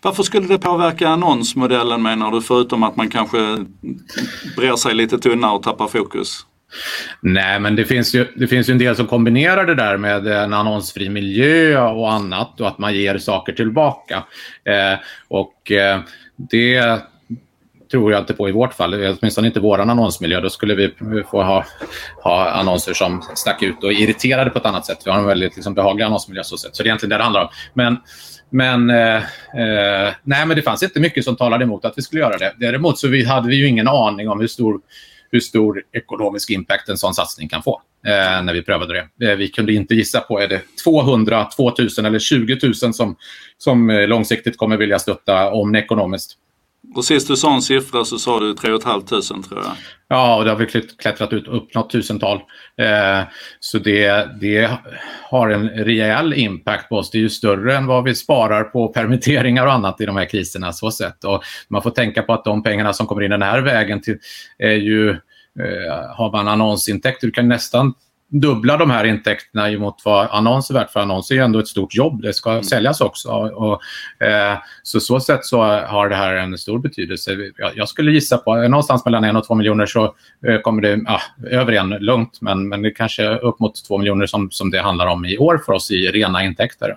[0.01, 3.65] Varför skulle det påverka annonsmodellen menar du, förutom att man kanske
[4.57, 6.45] brer sig lite tunnare och tappar fokus?
[7.21, 10.27] Nej, men det finns, ju, det finns ju en del som kombinerar det där med
[10.27, 14.23] en annonsfri miljö och annat och att man ger saker tillbaka.
[14.63, 15.99] Eh, och eh,
[16.35, 17.01] det
[17.91, 20.41] tror jag inte på i vårt fall, åtminstone inte vår annonsmiljö.
[20.41, 20.93] Då skulle vi
[21.32, 21.65] få ha,
[22.23, 24.99] ha annonser som stack ut och irriterade på ett annat sätt.
[25.06, 26.75] Vi har en väldigt liksom, behaglig annonsmiljö så sätt.
[26.75, 27.47] Så det är egentligen det det handlar om.
[27.73, 27.97] Men,
[28.49, 32.21] men, eh, eh, nej, men det fanns inte mycket som talade emot att vi skulle
[32.21, 32.54] göra det.
[32.58, 34.82] Däremot så vi hade vi ju ingen aning om hur stor,
[35.32, 39.32] hur stor ekonomisk impact en sån satsning kan få eh, när vi prövade det.
[39.32, 43.15] Eh, vi kunde inte gissa på är det 200, 2000 eller 20 000 som,
[43.58, 46.38] som eh, långsiktigt kommer vilja stötta om ekonomiskt.
[46.96, 49.72] Och sist du sa en siffra så sa du 3 500 tror jag.
[50.08, 50.65] Ja, och det har vi
[50.98, 52.38] klättrat ut upp något tusental.
[52.78, 53.24] Eh,
[53.60, 54.72] så det, det
[55.24, 57.12] har en rejäl impact på oss.
[57.12, 60.26] Det är ju större än vad vi sparar på permitteringar och annat i de här
[60.26, 60.74] kriserna.
[60.74, 61.24] Så sätt.
[61.24, 64.17] Och man får tänka på att de pengarna som kommer in den här vägen till,
[64.58, 67.94] är ju, eh, har man annonsintäkter, du kan nästan
[68.32, 70.91] dubbla de här intäkterna mot vad annons är värt.
[70.91, 72.22] För annons är ändå ett stort jobb.
[72.22, 72.63] Det ska mm.
[72.63, 73.30] säljas också.
[73.30, 73.82] Och,
[74.26, 77.32] eh, så så sätt så har det här en stor betydelse.
[77.58, 80.15] Jag, jag skulle gissa på någonstans mellan en och två miljoner så
[80.48, 82.38] eh, kommer det ja, över en lugnt.
[82.41, 85.62] Men, men det kanske upp mot två miljoner som, som det handlar om i år
[85.65, 86.89] för oss i rena intäkter.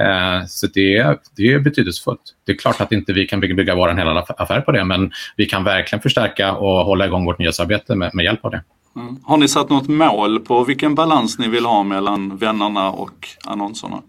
[0.00, 2.20] Eh, så det, det är betydelsefullt.
[2.46, 4.84] Det är klart att inte vi kan bygga, bygga vår hela affär på det.
[4.84, 8.62] Men vi kan verkligen förstärka och hålla igång vårt nyhetsarbete med, med hjälp av det.
[8.96, 9.16] Mm.
[9.24, 14.02] Har ni satt något mål på vilken balans ni vill ha mellan vännerna och annonserna?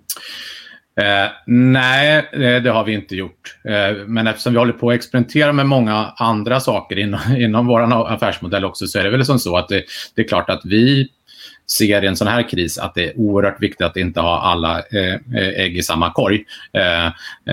[1.02, 3.56] Eh, nej, eh, det har vi inte gjort.
[3.66, 8.12] Eh, men eftersom vi håller på att experimentera med många andra saker inom, inom vår
[8.14, 9.84] affärsmodell också så är det väl som så att det,
[10.16, 11.10] det, är klart att vi
[11.72, 14.80] ser i en sån här kris att det är oerhört viktigt att inte ha alla
[14.80, 16.44] eh, eh ägg i samma korg.
[16.74, 17.06] Eh,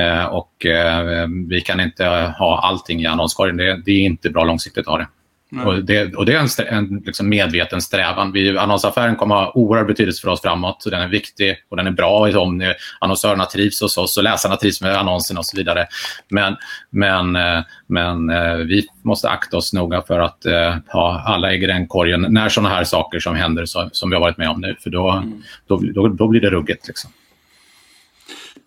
[0.02, 2.04] eh, och eh, vi kan inte
[2.38, 3.56] ha allting i annonskorgen.
[3.56, 5.08] Det, det är inte bra långsiktigt att ha det.
[5.64, 8.32] Och det, och det, är en, en liksom medveten strävan.
[8.32, 10.82] Vi, annonsaffären kommer att ha oerhörd betydelse för oss framåt.
[10.82, 14.56] Så den är viktig och den är bra om annonsörerna trivs hos oss och läsarna
[14.56, 15.86] trivs med annonserna och så vidare.
[16.28, 16.56] Men,
[16.90, 21.62] men, eh, men eh, vi måste akta oss noga för att uh, ha alla ägg
[21.62, 24.60] i den korgen när sådana här saker som händer som vi har varit med om
[24.60, 24.76] nu.
[24.80, 25.42] För då, mm.
[25.66, 26.88] då, då, då blir det ruggigt.
[26.88, 27.10] Liksom.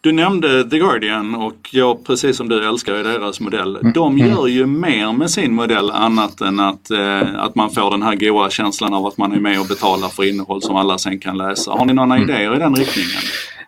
[0.04, 3.76] Du nämnde The Guardian och jag precis som du älskar ju deras modell.
[3.76, 3.94] Mm.
[3.94, 4.30] De mm.
[4.30, 8.16] gör ju mer med sin modell annat än att, eh, att man får den här
[8.16, 11.38] goa känslan av att man är med och betalar för innehåll som alla sen kan
[11.38, 11.72] läsa.
[11.72, 12.30] Har ni några mm.
[12.30, 13.22] idéer i den riktningen?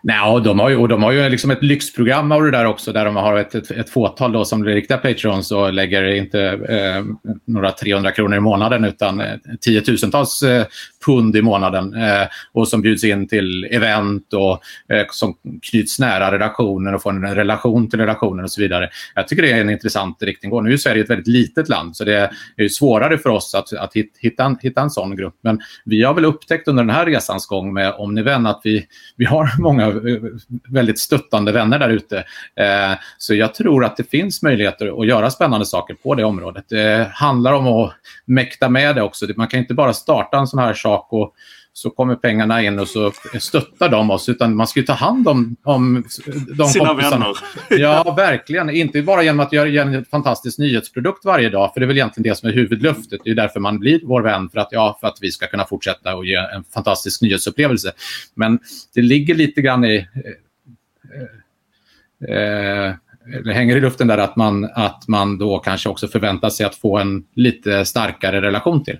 [0.06, 2.92] Nej, de har ju, och de har ju liksom ett lyxprogram av det där också
[2.92, 6.40] där de har ett, ett, ett fåtal då som blir riktiga patrons och lägger inte
[6.42, 7.04] eh,
[7.44, 9.26] några 300 kronor i månaden utan eh,
[9.60, 10.64] tiotusentals eh,
[11.06, 14.62] pund i månaden eh, och som bjuds in till event och
[14.94, 18.90] eh, som knyts nära redaktionen och får en relation till redaktionen och så vidare.
[19.14, 20.62] Jag tycker det är en intressant riktning.
[20.64, 23.92] Nu är Sverige ett väldigt litet land så det är svårare för oss att, att
[24.18, 25.34] hitta, en, hitta en sån grupp.
[25.42, 28.86] Men vi har väl upptäckt under den här resans gång med Omniven att vi,
[29.16, 29.92] vi har många eh,
[30.68, 32.16] väldigt stöttande vänner där ute.
[32.56, 36.64] Eh, så jag tror att det finns möjligheter att göra spännande saker på det området.
[36.68, 39.26] Det handlar om att mäkta med det också.
[39.36, 41.34] Man kan inte bara starta en sån här sak och
[41.76, 44.28] så kommer pengarna in och så stöttar de oss.
[44.28, 46.04] Utan man ska ju ta hand om, om
[46.56, 47.18] de Sina kompisarna.
[47.18, 47.36] vänner.
[47.82, 48.70] Ja, verkligen.
[48.70, 52.30] Inte bara genom att göra en fantastisk nyhetsprodukt varje dag, för det är väl egentligen
[52.30, 53.20] det som är huvudlöftet.
[53.24, 55.64] Det är därför man blir vår vän, för att, ja, för att vi ska kunna
[55.64, 57.92] fortsätta och ge en fantastisk nyhetsupplevelse.
[58.34, 58.58] Men
[58.94, 60.06] det ligger lite grann i...
[62.28, 62.94] Eh, eh,
[63.52, 66.98] hänger i luften där att man, att man då kanske också förväntar sig att få
[66.98, 68.98] en lite starkare relation till.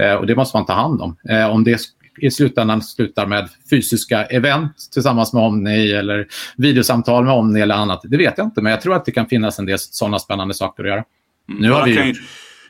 [0.00, 1.16] Eh, och det måste man ta hand om.
[1.28, 1.80] Eh, om det
[2.18, 8.00] i slutändan slutar med fysiska event tillsammans med Omni eller videosamtal med Omni eller annat,
[8.04, 8.62] det vet jag inte.
[8.62, 11.04] Men jag tror att det kan finnas en del sådana spännande saker att göra.
[11.46, 12.14] Nu har vi ju,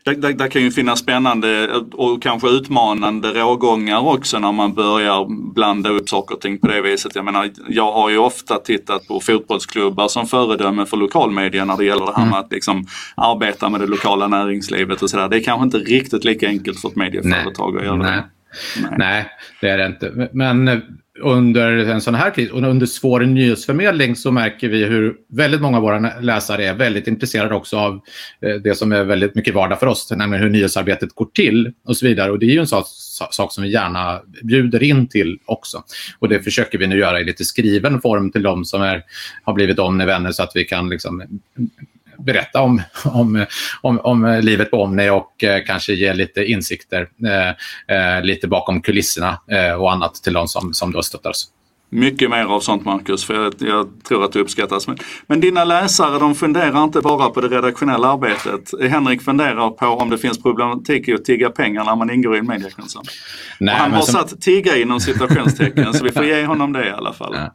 [0.07, 5.27] där, där, där kan ju finnas spännande och kanske utmanande rågångar också när man börjar
[5.55, 7.14] blanda upp saker och ting på det viset.
[7.14, 11.85] Jag menar, jag har ju ofta tittat på fotbollsklubbar som föredöme för lokalmedia när det
[11.85, 15.29] gäller det här med att liksom arbeta med det lokala näringslivet och sådär.
[15.29, 18.12] Det är kanske inte riktigt lika enkelt för ett medieföretag att göra nej.
[18.12, 18.25] det.
[18.81, 18.95] Nej.
[18.99, 19.27] Nej,
[19.61, 20.29] det är det inte.
[20.33, 20.83] Men
[21.21, 25.77] under en sån här kris och under svår nyhetsförmedling så märker vi hur väldigt många
[25.77, 28.01] av våra läsare är väldigt intresserade också av
[28.41, 31.97] eh, det som är väldigt mycket vardag för oss, nämligen hur nyhetsarbetet går till och
[31.97, 32.31] så vidare.
[32.31, 32.87] Och det är ju en sak,
[33.31, 35.83] sak som vi gärna bjuder in till också.
[36.19, 39.03] Och det försöker vi nu göra i lite skriven form till de som är,
[39.45, 41.23] har blivit Omni-vänner så att vi kan liksom
[42.19, 43.47] berätta om, om,
[43.81, 48.83] om, om livet på Omni och eh, kanske ge lite insikter eh, eh, lite bakom
[48.83, 49.39] kulisserna
[49.79, 51.51] och annat till de som, som då stöttar oss.
[51.91, 54.89] Mycket mer av sånt Marcus, för jag, jag tror att det uppskattas.
[54.89, 58.91] Men, men dina läsare de funderar inte bara på det redaktionella arbetet.
[58.91, 62.39] Henrik funderar på om det finns problematik i att tigga pengar när man ingår i
[62.39, 63.03] en mediekoncern.
[63.69, 67.13] Han har som- satt tigga inom citationstecken så vi får ge honom det i alla
[67.13, 67.35] fall.
[67.35, 67.55] Ja.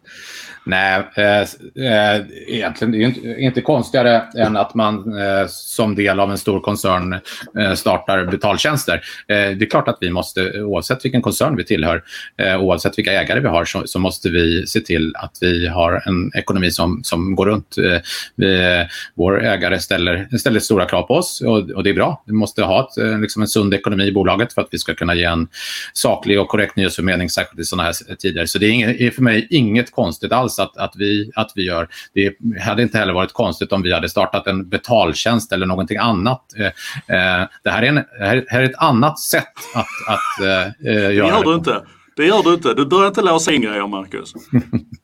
[0.63, 1.41] Nej, eh,
[1.85, 6.31] eh, egentligen det är ju inte, inte konstigare än att man eh, som del av
[6.31, 7.13] en stor koncern
[7.59, 8.93] eh, startar betaltjänster.
[9.27, 12.03] Eh, det är klart att vi måste, oavsett vilken koncern vi tillhör,
[12.37, 16.03] eh, oavsett vilka ägare vi har, så, så måste vi se till att vi har
[16.05, 17.77] en ekonomi som, som går runt.
[17.77, 18.01] Eh,
[18.35, 22.23] vi, vår ägare ställer, ställer stora krav på oss och, och det är bra.
[22.25, 24.93] Vi måste ha ett, eh, liksom en sund ekonomi i bolaget för att vi ska
[24.93, 25.47] kunna ge en
[25.93, 28.45] saklig och korrekt nyhetsförmedling, särskilt i sådana här tider.
[28.45, 31.63] Så det är, inget, är för mig inget konstigt alls att, att, vi, att vi
[31.65, 31.87] gör.
[32.13, 36.45] Det hade inte heller varit konstigt om vi hade startat en betaltjänst eller någonting annat.
[36.57, 38.03] Eh, eh, det, här är en,
[38.49, 41.81] här är ett annat sätt att, att eh, eh, Det göra gör du inte.
[42.15, 42.73] Det gör du inte.
[42.73, 44.33] Du börjar inte låsa in grejer Marcus.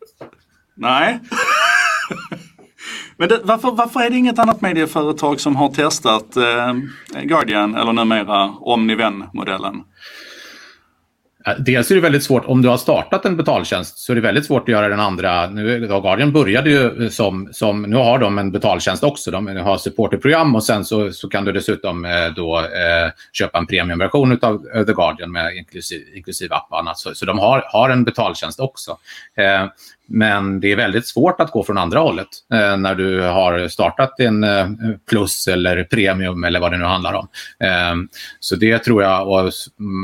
[0.75, 1.19] Nej.
[3.17, 6.73] Men det, varför, varför är det inget annat medieföretag som har testat eh,
[7.23, 9.83] Guardian eller numera Omniven-modellen?
[11.47, 14.21] Eh, dels är det väldigt svårt, om du har startat en betaltjänst så är det
[14.21, 15.49] väldigt svårt att göra den andra.
[15.49, 19.31] Nu, Guardian började ju eh, som, som, nu har de en betaltjänst också.
[19.31, 23.67] De har supporterprogram och sen så, så kan du dessutom eh, då eh, köpa en
[23.67, 26.97] premiumversion av eh, The Guardian med inklusive, inklusive app och annat.
[26.97, 28.97] Så, så de har, har en betaltjänst också.
[29.36, 29.65] Eh,
[30.08, 34.20] men det är väldigt svårt att gå från andra hållet eh, när du har startat
[34.20, 34.67] en eh,
[35.10, 37.28] plus eller premium eller vad det nu handlar om.
[37.60, 37.96] Eh,
[38.39, 39.52] så det tror jag, och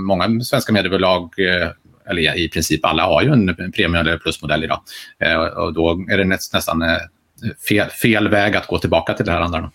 [0.06, 1.70] många svenska mediebolag, eh,
[2.10, 4.82] eller i princip alla, har ju en premium eller plusmodell idag.
[5.20, 6.98] Eh, och då är det näst, nästan eh,
[7.70, 9.72] fel, fel väg att gå tillbaka till det här andra.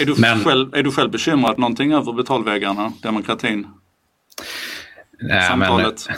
[0.00, 3.66] Är du, Men- själv, är du själv bekymrad någonting över betalvägarna, demokratin,
[5.20, 6.08] Nej, men- samtalet?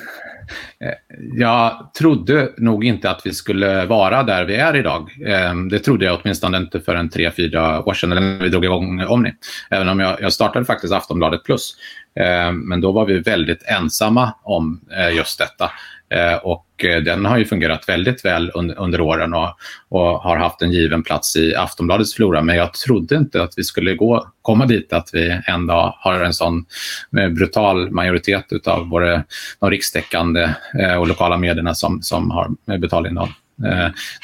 [1.34, 5.10] Jag trodde nog inte att vi skulle vara där vi är idag.
[5.26, 8.48] Ehm, det trodde jag åtminstone inte för en tre, fyra år sedan eller när vi
[8.48, 9.34] drog igång Omni.
[9.70, 11.76] Även om jag, jag startade faktiskt Aftonbladet Plus.
[12.20, 15.70] Ehm, men då var vi väldigt ensamma om eh, just detta.
[16.12, 19.48] Eh, och eh, den har ju fungerat väldigt väl under, under åren och,
[19.88, 22.42] och har haft en given plats i Aftonbladets flora.
[22.42, 26.20] Men jag trodde inte att vi skulle gå, komma dit att vi en dag har
[26.20, 26.64] en sån
[27.18, 29.24] eh, brutal majoritet av både
[29.60, 30.48] de rikstäckande
[30.98, 33.28] och lokala medierna som, som har betalinnehåll.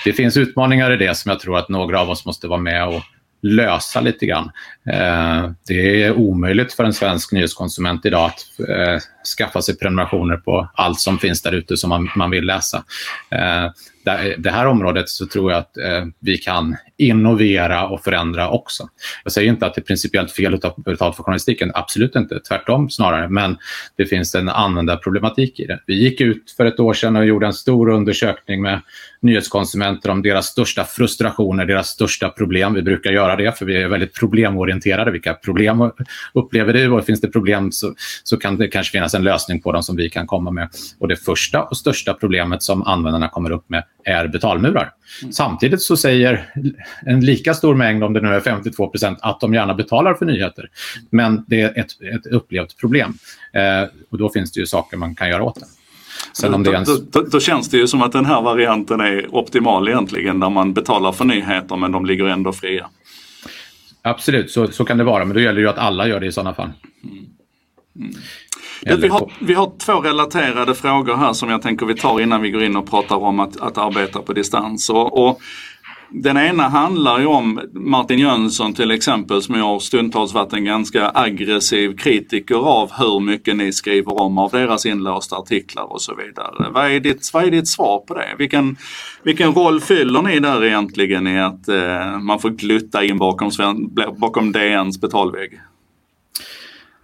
[0.05, 2.89] Det finns utmaningar i det som jag tror att några av oss måste vara med
[2.89, 3.03] och
[3.43, 4.51] lösa lite grann.
[4.91, 9.01] Eh, det är omöjligt för en svensk nyhetskonsument idag att eh,
[9.39, 12.85] skaffa sig prenumerationer på allt som finns där ute som man vill läsa.
[13.31, 13.71] Eh,
[14.09, 18.89] där- Det här området så tror jag att eh, vi kan innovera och förändra också.
[19.25, 22.41] Jag säger inte att det är principiellt fel att ta betalt för journalistiken, absolut inte,
[22.41, 23.57] tvärtom snarare, men
[23.97, 25.81] det finns en användarproblematik i det.
[25.87, 28.81] Vi gick ut för ett år sedan och gjorde en stor undersökning med
[29.21, 32.75] nyhetskonsumenter om deras största frustrationer, deras största problem.
[32.75, 35.11] Vi brukar göra det för vi är väldigt problemorienterade.
[35.11, 35.91] Vilka problem
[36.35, 36.89] upplever du?
[36.91, 37.95] Och finns det problem så,
[38.25, 40.69] så kan det kanske finnas en lösning på dem som vi kan komma med.
[40.99, 44.93] Och det första och största problemet som användarna kommer upp med är betalmurar.
[45.23, 45.33] Mm.
[45.33, 46.53] Samtidigt så säger
[47.07, 50.27] en lika stor mängd, om det nu är 52 procent, att de gärna betalar för
[50.27, 50.71] nyheter.
[51.11, 53.15] Men det är ett, ett upplevt problem.
[53.53, 55.67] Eh, och då finns det ju saker man kan göra åt det.
[56.33, 56.89] Sen om det ens...
[56.89, 60.51] då, då, då, känns det ju som att den här varianten är optimal egentligen, där
[60.51, 62.89] man betalar för nyheter men de ligger ändå fria.
[64.03, 66.27] Absolut, så, så kan det vara, men då gäller det ju att alla gör det
[66.27, 66.71] i sådana fall.
[67.05, 67.25] Mm.
[67.99, 68.15] Mm.
[69.01, 72.51] Vi, har, vi har två relaterade frågor här som jag tänker vi tar innan vi
[72.51, 74.91] går in och pratar om att, att arbeta på distans.
[74.91, 75.41] Och, och
[76.11, 81.11] den ena handlar ju om Martin Jönsson till exempel som jag stundtals varit en ganska
[81.15, 86.71] aggressiv kritiker av hur mycket ni skriver om av deras inlåsta artiklar och så vidare.
[86.71, 88.35] Vad är ditt, vad är ditt svar på det?
[88.39, 88.77] Vilken,
[89.23, 93.51] vilken roll fyller ni där egentligen i att eh, man får glutta in bakom,
[94.19, 95.61] bakom DNs betalvägg?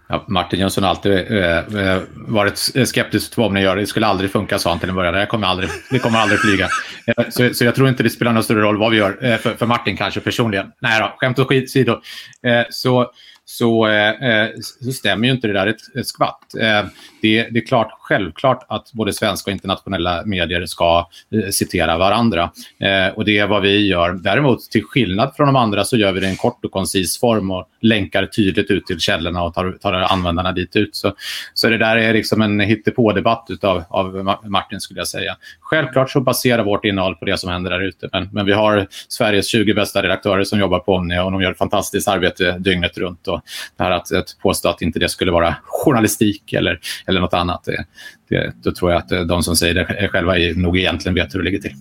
[0.07, 3.75] Ja, Martin Jönsson har alltid eh, eh, varit skeptisk till vad ni gör.
[3.75, 5.13] Det skulle aldrig funka, sa han till en början.
[5.13, 6.69] Det kommer aldrig, det kommer aldrig flyga.
[7.07, 9.25] Eh, så, så jag tror inte det spelar någon större roll vad vi gör.
[9.25, 10.71] Eh, för, för, Martin kanske personligen.
[10.81, 11.91] Nej då, skämt åsido.
[11.91, 13.11] Eh, så
[13.47, 14.49] så, eh, eh,
[14.81, 16.55] så stämmer ju inte det där ett, ett skvatt.
[16.59, 16.85] Eh,
[17.21, 22.51] det, det, är klart, självklart att både svenska och internationella medier ska eh, citera varandra.
[22.79, 24.13] Eh, och det är vad vi gör.
[24.13, 27.19] Däremot, till skillnad från de andra, så gör vi det i en kort och koncis
[27.19, 30.95] form och länkar tydligt ut till källorna och tar, tar användarna dit ut.
[30.95, 31.13] Så,
[31.53, 35.37] så det där är liksom en hittepå-debatt av, av Martin, skulle jag säga.
[35.59, 38.87] Självklart så baserar vårt innehåll på det som händer där ute, men, men vi har
[39.07, 42.97] Sveriges 20 bästa redaktörer som jobbar på Omnia och de gör ett fantastiskt arbete dygnet
[42.97, 43.27] runt.
[43.27, 43.34] Och
[43.77, 47.63] det här att, att påstå att inte det skulle vara journalistik eller, eller något annat,
[47.63, 47.85] det,
[48.29, 51.39] det, då tror jag att de som säger det själva är, nog egentligen vet hur
[51.39, 51.75] det ligger till.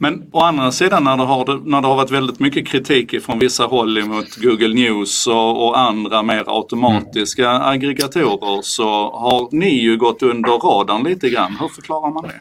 [0.00, 3.38] Men å andra sidan när det, har, när det har varit väldigt mycket kritik från
[3.38, 7.62] vissa håll mot Google News och, och andra mer automatiska mm.
[7.62, 11.56] aggregatorer så har ni ju gått under radarn lite grann.
[11.60, 12.40] Hur förklarar man det?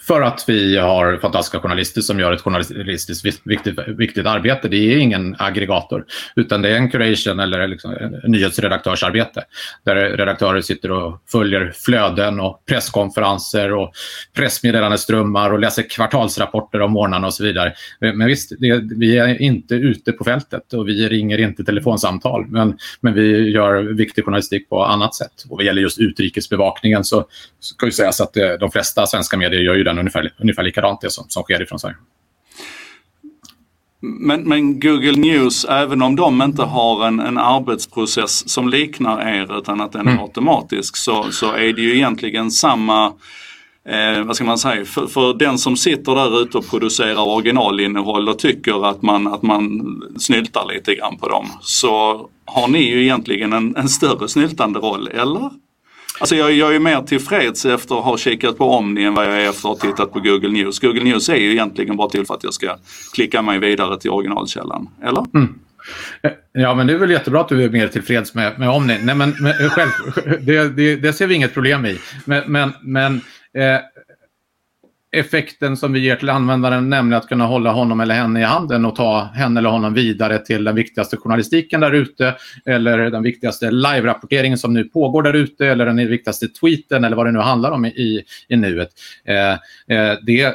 [0.00, 4.68] För att vi har fantastiska journalister som gör ett journalistiskt viktigt, viktigt arbete.
[4.68, 6.04] Det är ingen aggregator,
[6.36, 9.44] utan det är en curation eller liksom nyhetsredaktörsarbete.
[9.84, 13.92] Där redaktörer sitter och följer flöden och presskonferenser och
[14.36, 17.72] pressmeddelandeströmmar och läser kvartalsrapporter om morgnarna och så vidare.
[18.00, 22.46] Men visst, det, vi är inte ute på fältet och vi ringer inte telefonsamtal.
[22.46, 25.44] Men, men vi gör viktig journalistik på annat sätt.
[25.48, 27.26] Och vad gäller just utrikesbevakningen så
[27.60, 31.00] ska ju sägas att eh, de flesta svenska medier gör ju den ungefär, ungefär likadant
[31.00, 31.96] det som, som sker ifrån Sverige.
[34.02, 39.58] Men, men, Google News, även om de inte har en, en arbetsprocess som liknar er
[39.58, 40.22] utan att den är mm.
[40.22, 43.12] automatisk så, så är det ju egentligen samma
[43.88, 48.28] eh, vad ska man säga, för, för, den som sitter där ute och producerar originalinnehåll
[48.28, 49.82] och tycker att man, att man
[50.18, 55.08] snyltar lite grann på dem så har ni ju egentligen en, en större snyltande roll,
[55.08, 55.50] eller?
[56.20, 59.42] Alltså jag, jag är mer tillfreds efter att ha kikat på Omni än vad jag
[59.42, 60.78] är efter att ha tittat på Google News.
[60.78, 62.76] Google News är ju egentligen bara till för att jag ska
[63.14, 64.88] klicka mig vidare till originalkällan.
[65.02, 65.24] Eller?
[65.34, 65.54] Mm.
[66.52, 68.98] Ja, men det är väl jättebra att du är mer tillfreds med, med Omni.
[69.02, 69.90] Nej, men, men själv,
[70.40, 71.98] det, det, det, ser vi inget problem i.
[72.24, 73.14] Men, men, men
[73.54, 73.80] eh,
[75.12, 78.84] effekten som vi ger till användaren, nämligen att kunna hålla honom eller henne i handen
[78.84, 82.34] och ta henne eller honom vidare till den viktigaste journalistiken där ute
[82.66, 87.26] eller den viktigaste live-rapporteringen som nu pågår där ute eller den viktigaste tweeten eller vad
[87.26, 88.88] det nu handlar om i, i, nuet.
[89.24, 89.52] Eh,
[89.96, 90.54] eh, det,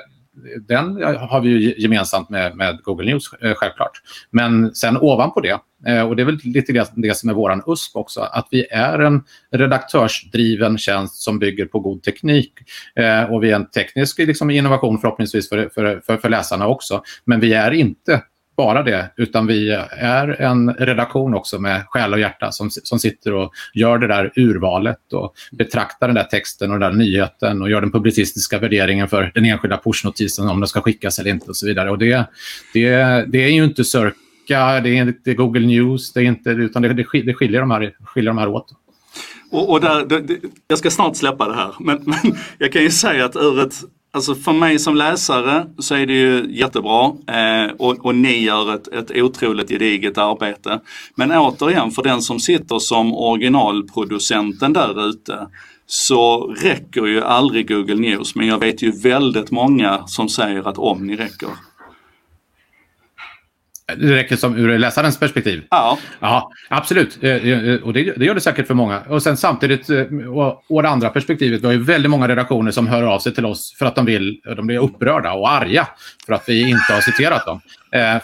[0.68, 4.02] den har vi ju gemensamt med, med Google News, eh, självklart.
[4.32, 7.64] Men sen ovanpå det, eh, och det är väl lite det, det som är vår
[7.68, 12.54] USP också, att vi är en redaktörsdriven tjänst som bygger på god teknik.
[12.96, 17.04] Eh, och vi är en teknisk liksom, innovation förhoppningsvis för, för, för, för läsarna också.
[17.26, 18.22] Men vi är inte
[18.58, 23.34] bara det, utan vi är en redaktion också med själ och hjärta som, som sitter
[23.34, 27.70] och gör det där urvalet och betraktar den där texten och den där nyheten och
[27.70, 31.58] gör den publicistiska värderingen för den enskilda pushnotisen om den ska skickas eller inte och
[31.58, 31.92] så vidare.
[31.92, 32.30] Och det,
[32.74, 32.92] det,
[33.28, 36.94] det är ju inte Circa, det är inte Google News, det är inte, utan det,
[36.94, 38.68] det skiljer, de här, skiljer de här åt.
[39.52, 42.90] Och, och där, det, jag ska snart släppa det här, men, men jag kan ju
[42.90, 43.76] säga att ur ett
[44.16, 48.76] Alltså för mig som läsare så är det ju jättebra eh, och, och, ni gör
[48.76, 50.80] ett, ett otroligt gediget arbete.
[51.16, 55.48] Men återigen, för den som sitter som originalproducenten där ute
[55.88, 58.36] så räcker ju aldrig Google News.
[58.36, 61.50] Men jag vet ju väldigt många som säger att om ni räcker.
[63.88, 65.64] Det räcker som ur läsarens perspektiv?
[65.70, 65.98] Ja.
[66.20, 67.24] Ja, absolut.
[67.24, 69.00] Eh, eh, och det, det gör det säkert för många.
[69.00, 72.72] Och sen samtidigt, eh, och, och det andra perspektivet, vi har ju väldigt många redaktioner
[72.72, 75.88] som hör av sig till oss för att de vill, de blir upprörda och arga
[76.26, 77.62] för att vi inte har citerat dem.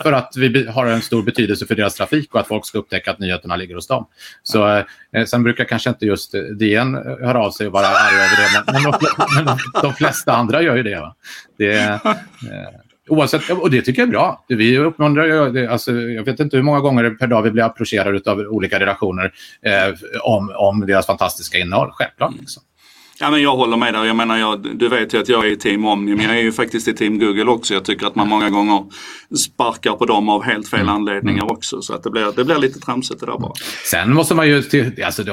[0.03, 3.11] För att vi har en stor betydelse för deras trafik och att folk ska upptäcka
[3.11, 4.07] att nyheterna ligger hos dem.
[4.43, 4.83] Så,
[5.25, 8.83] sen brukar kanske inte just DN höra av sig och vara arga över det, men,
[8.83, 8.99] men, de,
[9.45, 10.99] men de, flesta andra gör ju det.
[10.99, 11.15] Va?
[11.57, 11.99] det
[13.09, 14.45] Oavsett, och det tycker jag är bra.
[14.47, 18.31] Vi uppmuntrar ju, alltså, jag vet inte hur många gånger per dag vi blir approcherade
[18.31, 19.93] av olika redaktioner eh,
[20.23, 21.89] om, om deras fantastiska innehåll.
[21.91, 22.33] Självklart.
[22.39, 22.63] Liksom.
[23.21, 24.05] Ja, men jag håller med där.
[24.05, 26.41] Jag menar, jag, du vet ju att jag är i team Omni, men jag är
[26.41, 27.73] ju faktiskt i team Google också.
[27.73, 28.83] Jag tycker att man många gånger
[29.37, 30.95] sparkar på dem av helt fel mm.
[30.95, 31.55] anledningar mm.
[31.55, 31.81] också.
[31.81, 33.53] Så att det blir, det blir lite tramsigt det där bara.
[33.91, 34.63] Sen måste man ju,
[35.05, 35.23] alltså,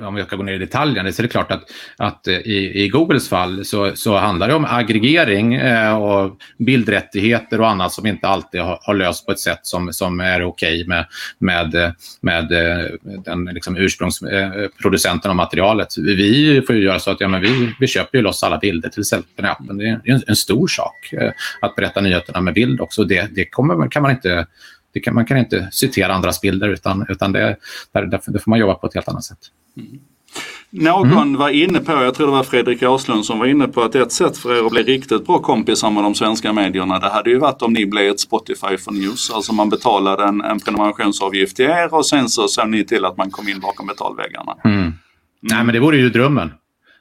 [0.00, 1.62] om jag ska gå ner i detaljerna, så är det klart att,
[1.96, 7.68] att i, i Googles fall så, så handlar det om aggregering eh, och bildrättigheter och
[7.68, 11.06] annat som inte alltid har, har löst på ett sätt som, som är okej med,
[11.38, 12.84] med, med eh,
[13.24, 15.98] den liksom, ursprungsproducenten av materialet.
[15.98, 18.88] Vi får ju göra så att ja, men vi, vi köper ju loss alla bilder
[18.88, 19.78] till exempel i appen.
[19.78, 23.04] Det är en, en stor sak eh, att berätta nyheterna med bild också.
[23.04, 24.46] Det, det kommer, kan man inte
[25.04, 27.56] kan, man kan inte citera andras bilder utan, utan det,
[27.92, 29.38] där, där, får man jobba på ett helt annat sätt.
[29.76, 30.00] Mm.
[30.70, 31.36] Någon mm.
[31.36, 34.12] var inne på, jag tror det var Fredrik Aslund som var inne på att ett
[34.12, 37.38] sätt för er att bli riktigt bra kompisar med de svenska medierna det hade ju
[37.38, 39.30] varit om ni blev ett Spotify för News.
[39.30, 43.16] Alltså man betalade en, en prenumerationsavgift till er och sen så såg ni till att
[43.16, 44.56] man kom in bakom betalväggarna.
[44.64, 44.92] Mm.
[45.40, 46.52] Nej men det vore ju drömmen.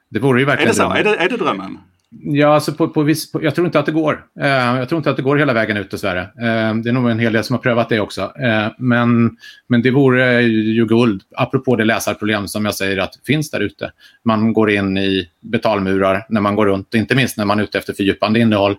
[0.09, 0.91] Det vore ju verkligen är det så?
[0.91, 1.77] Är det, är det drömmen?
[2.09, 4.25] Ja, alltså på, på viss, på, jag tror inte att det går.
[4.39, 6.21] Uh, jag tror inte att det går hela vägen ut dessvärre.
[6.21, 8.21] Uh, det är nog en hel del som har prövat det också.
[8.21, 9.37] Uh, men,
[9.67, 13.91] men det vore ju guld, apropå det läsarproblem som jag säger att finns där ute.
[14.25, 17.77] Man går in i betalmurar när man går runt, inte minst när man är ute
[17.77, 18.75] efter fördjupande innehåll.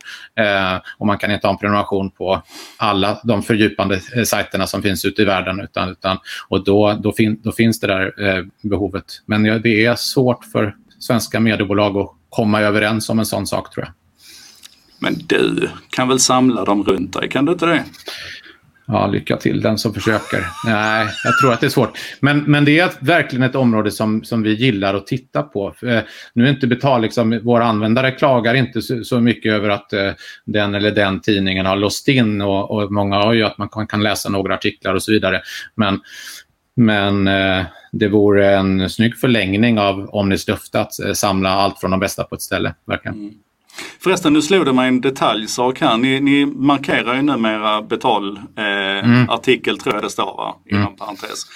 [0.99, 2.43] och man kan inte ha en prenumeration på
[2.77, 5.61] alla de fördjupande sajterna som finns ute i världen.
[5.61, 6.19] Utan, utan,
[6.49, 8.13] och då, då, fin, då finns det där
[8.63, 9.05] behovet.
[9.27, 13.75] Men ja, det är svårt för svenska mediebolag att komma överens om en sån sak
[13.75, 13.95] tror jag.
[15.01, 17.85] Men du kan väl samla dem runt dig, kan du inte det?
[18.91, 20.47] Ja, lycka till den som försöker.
[20.65, 21.99] Nej, jag tror att det är svårt.
[22.21, 25.75] Men, men det är verkligen ett område som, som vi gillar att titta på.
[25.83, 26.01] Eh,
[26.33, 30.11] nu är inte betal, liksom, våra användare klagar inte så, så mycket över att eh,
[30.45, 33.87] den eller den tidningen har låst in och, och många har ju att man kan,
[33.87, 35.41] kan, läsa några artiklar och så vidare.
[35.75, 36.01] Men,
[36.77, 41.91] men eh, det vore en snygg förlängning av Omnis löfte att eh, samla allt från
[41.91, 42.75] de bästa på ett ställe.
[42.87, 43.19] Verkligen.
[43.19, 43.35] Mm.
[44.01, 45.97] Förresten, nu slog det mig en detaljsak här.
[45.97, 49.79] Ni, ni markerar ju numera betalartikel, eh, mm.
[49.79, 50.55] tror jag det står va?
[50.67, 50.97] Inom mm.
[50.97, 51.47] parentes.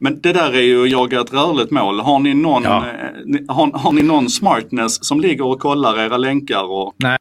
[0.00, 2.00] Men det där är ju att jaga ett rörligt mål.
[2.00, 2.76] Har ni någon, ja.
[2.76, 6.70] eh, har, har, ni någon smartness som ligger och kollar era länkar?
[6.70, 6.94] Och...
[6.96, 7.18] Nej,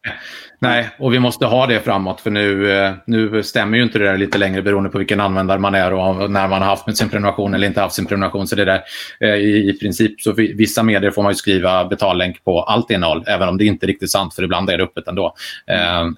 [0.59, 4.05] Nej, och vi måste ha det framåt för nu, eh, nu stämmer ju inte det
[4.05, 7.09] där lite längre beroende på vilken användare man är och när man har haft sin
[7.09, 8.47] prenumeration eller inte haft sin prenumeration.
[8.47, 8.81] Så det där,
[9.19, 13.23] eh, i, i princip, så vissa medier får man ju skriva betallänk på allt innehåll,
[13.27, 15.35] även om det inte är riktigt sant, för ibland är det öppet ändå.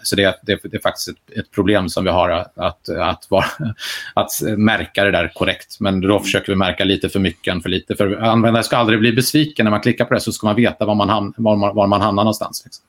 [0.03, 3.27] Så det, det, det, är faktiskt ett, ett, problem som vi har att, att, att,
[3.29, 3.45] vara,
[4.13, 5.79] att märka det där korrekt.
[5.79, 7.95] Men då försöker vi märka lite för mycket än för lite.
[7.95, 10.85] För användare ska aldrig bli besviken när man klickar på det, så ska man veta
[10.85, 12.61] var man, var man, var man hamnar någonstans.
[12.65, 12.85] Liksom.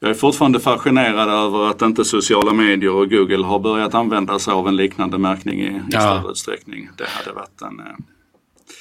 [0.00, 4.52] Jag är fortfarande fascinerad över att inte sociala medier och Google har börjat använda sig
[4.52, 6.00] av en liknande märkning i, i ja.
[6.00, 6.88] större utsträckning.
[6.98, 7.80] Det hade varit en...
[7.80, 7.86] Eh...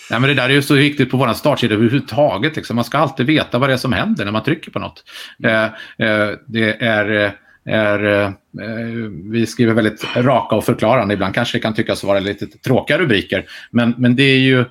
[0.10, 2.56] Ja, men det där är ju så viktigt på vår startsida överhuvudtaget.
[2.56, 2.76] Liksom.
[2.76, 5.04] Man ska alltid veta vad det är som händer när man trycker på något.
[5.44, 5.72] Mm.
[5.98, 7.36] Eh, eh, det är
[7.66, 8.86] är eh, eh,
[9.24, 11.14] vi skriver väldigt raka och förklarande.
[11.14, 13.46] Ibland kanske det kan tyckas vara lite tråkiga rubriker.
[13.72, 14.66] Men, men det är ju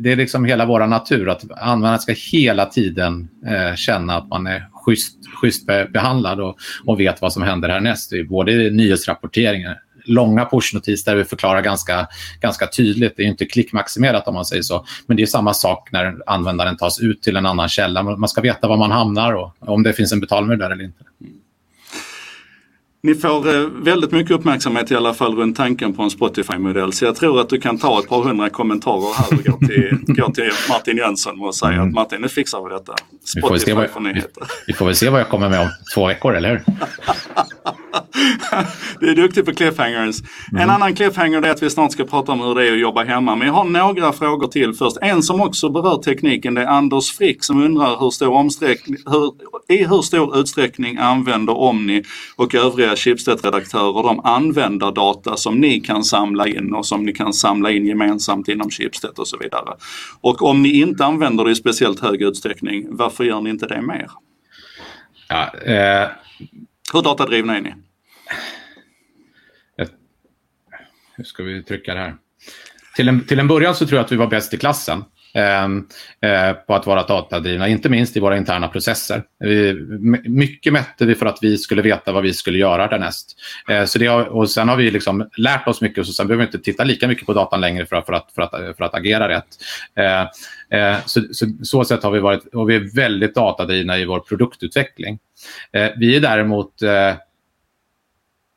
[0.00, 4.46] det är liksom hela vår natur att användaren ska hela tiden eh, känna att man
[4.46, 8.12] är schysst, schysst behandlad och, och vet vad som händer härnäst.
[8.28, 9.74] Både i nyhetsrapporteringen,
[10.04, 12.08] långa pushnotiser där vi förklarar ganska,
[12.40, 13.16] ganska tydligt.
[13.16, 14.86] Det är inte klickmaximerat om man säger så.
[15.06, 18.02] Men det är samma sak när användaren tas ut till en annan källa.
[18.02, 21.04] Man ska veta var man hamnar och om det finns en betalmur där eller inte.
[21.20, 21.32] Mm.
[23.06, 26.92] Ni får eh, väldigt mycket uppmärksamhet i alla fall runt tanken på en Spotify-modell.
[26.92, 29.98] Så jag tror att du kan ta ett par hundra kommentarer här och gå till,
[30.06, 31.88] gå till Martin Jönsson och säga mm.
[31.88, 32.94] att Martin, nu fixar vi detta.
[33.24, 34.42] Spotify vi för nyheter.
[34.66, 36.62] Vi får väl se vad jag kommer med om två veckor, eller hur?
[39.00, 40.16] du är duktig på cliffhangers.
[40.52, 40.62] Mm.
[40.62, 43.04] En annan cliffhanger är att vi snart ska prata om hur det är att jobba
[43.04, 43.36] hemma.
[43.36, 44.96] Men jag har några frågor till först.
[45.00, 48.36] En som också berör tekniken det är Anders Frick som undrar hur stor
[49.10, 49.32] hur,
[49.76, 52.02] i hur stor utsträckning använder Omni
[52.36, 57.70] och övriga Schibsted-redaktörer de användardata som ni kan samla in och som ni kan samla
[57.70, 59.76] in gemensamt inom Schibsted och så vidare.
[60.20, 63.82] Och om ni inte använder det i speciellt hög utsträckning, varför gör ni inte det
[63.82, 64.10] mer?
[65.28, 66.08] Ja, eh...
[66.92, 67.74] Hur datadrivna är ni?
[71.16, 72.16] hur ska vi trycka det här?
[72.96, 75.04] Till en, till en början så tror jag att vi var bäst i klassen.
[75.34, 75.86] Ehm,
[76.20, 79.22] eh, på att vara datadrivna, inte minst i våra interna processer.
[79.38, 79.74] Vi,
[80.24, 83.36] mycket mätte vi för att vi skulle veta vad vi skulle göra därnäst.
[83.68, 86.46] Eh, så det, och sen har vi liksom lärt oss mycket, så sen behöver vi
[86.46, 89.28] inte titta lika mycket på datan längre för, för, att, för, att, för att agera
[89.28, 89.46] rätt.
[90.70, 94.20] Eh, så, så, så sätt har vi varit, och vi är väldigt datadrivna i vår
[94.20, 95.18] produktutveckling.
[95.96, 96.72] Vi är däremot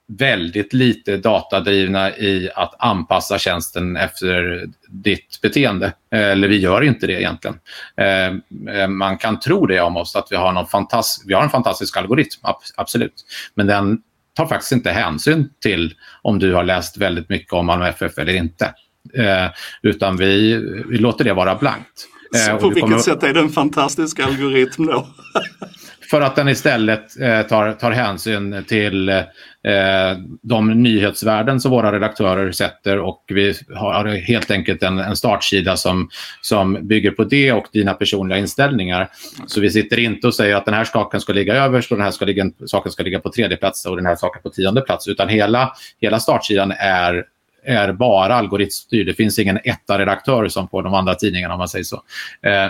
[0.10, 5.94] väldigt lite datadrivna i att anpassa tjänsten efter ditt beteende.
[6.12, 7.58] Eller vi gör inte det egentligen.
[7.98, 11.50] Eh, man kan tro det om oss, att vi har, någon fantast vi har en
[11.50, 12.42] fantastisk algoritm,
[12.76, 13.26] absolut.
[13.54, 14.02] Men den
[14.36, 18.36] tar faktiskt inte hänsyn till om du har läst väldigt mycket om Malmö FF eller
[18.36, 18.74] inte.
[19.14, 19.48] Eh,
[19.82, 20.56] utan vi,
[20.90, 22.08] vi låter det vara blankt.
[22.36, 22.98] Så på vilket kommer...
[22.98, 25.08] sätt är det en fantastisk algoritm då?
[26.10, 29.26] för att den istället eh, tar, tar hänsyn till eh,
[30.42, 36.10] de nyhetsvärden som våra redaktörer sätter och vi har helt enkelt en, en startsida som,
[36.42, 39.10] som bygger på det och dina personliga inställningar.
[39.48, 42.04] Så vi sitter inte och säger att den här saken ska ligga överst och den
[42.06, 44.82] här ska ligga, saken ska ligga på tredje plats och den här saken på tionde
[44.82, 47.26] plats, utan hela, hela startsidan är
[47.64, 49.08] är bara algoritmstyrd.
[49.08, 52.04] Det finns ingen etta-redaktör som på de andra tidningarna om man säger så.
[52.42, 52.64] Eh,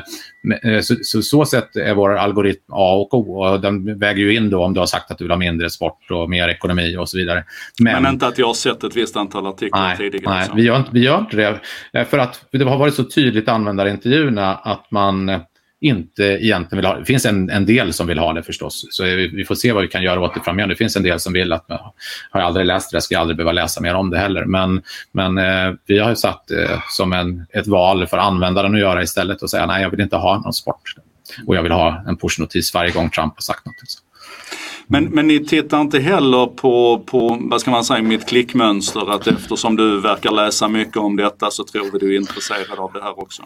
[0.74, 4.36] eh, så, så, så sätt är vår algoritm A och O och den väger ju
[4.36, 6.98] in då om du har sagt att du vill ha mindre sport och mer ekonomi
[6.98, 7.44] och så vidare.
[7.82, 10.36] Men, Men inte att jag har sett ett visst antal artiklar nej, tidigare?
[10.36, 11.60] Nej, vi gör, vi gör inte det.
[11.94, 15.40] Eh, för att det har varit så tydligt i användarintervjuerna att man
[15.82, 17.06] inte egentligen vill ha det.
[17.06, 19.82] finns en, en del som vill ha det förstås, så vi, vi får se vad
[19.82, 20.70] vi kan göra åt det framöver.
[20.70, 23.38] Det finns en del som vill att, har jag aldrig läst det, ska jag aldrig
[23.38, 24.46] behöva läsa mer om det heller.
[24.46, 29.04] Men, men eh, vi har satt eh, som en, ett val för användaren att göra
[29.04, 30.96] istället och säga nej, jag vill inte ha någon sport.
[31.48, 33.76] Och jag vill ha en pushnotis varje gång Trump har sagt något.
[34.88, 39.28] Men, men ni tittar inte heller på, på, vad ska man säga, mitt klickmönster att
[39.28, 43.02] eftersom du verkar läsa mycket om detta så tror vi du är intresserad av det
[43.02, 43.44] här också?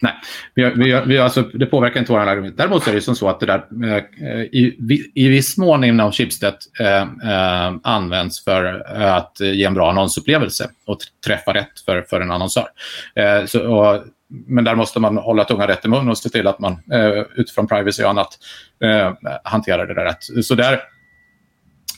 [0.00, 0.12] Nej,
[0.54, 2.56] vi vi vi alltså, det påverkar inte våra argument.
[2.56, 4.76] Däremot är det som så att det där eh, i,
[5.14, 10.70] i viss mån inom Schibsted eh, eh, används för eh, att ge en bra annonsupplevelse
[10.86, 12.68] och träffa rätt för, för en annonsör.
[13.14, 16.46] Eh, så, och, men där måste man hålla tungan rätt i mun och se till
[16.46, 18.38] att man eh, utifrån privacy och annat
[18.84, 19.12] eh,
[19.44, 20.44] hanterar det där rätt.
[20.44, 20.80] Så där,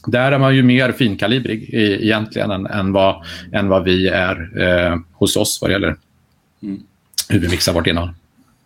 [0.06, 4.62] där är man ju mer finkalibrig i, egentligen än, än, vad, än vad vi är
[4.62, 5.96] eh, hos oss vad det gäller
[6.62, 6.82] mm
[7.30, 8.10] hur vi mixar vårt innehåll.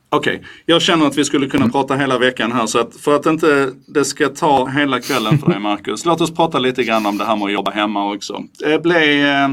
[0.09, 0.49] Okej, okay.
[0.67, 3.73] jag känner att vi skulle kunna prata hela veckan här så att för att inte
[3.87, 6.05] det ska ta hela kvällen för dig Marcus.
[6.05, 8.45] låt oss prata lite grann om det här med att jobba hemma också.
[8.59, 9.49] Det blev eh,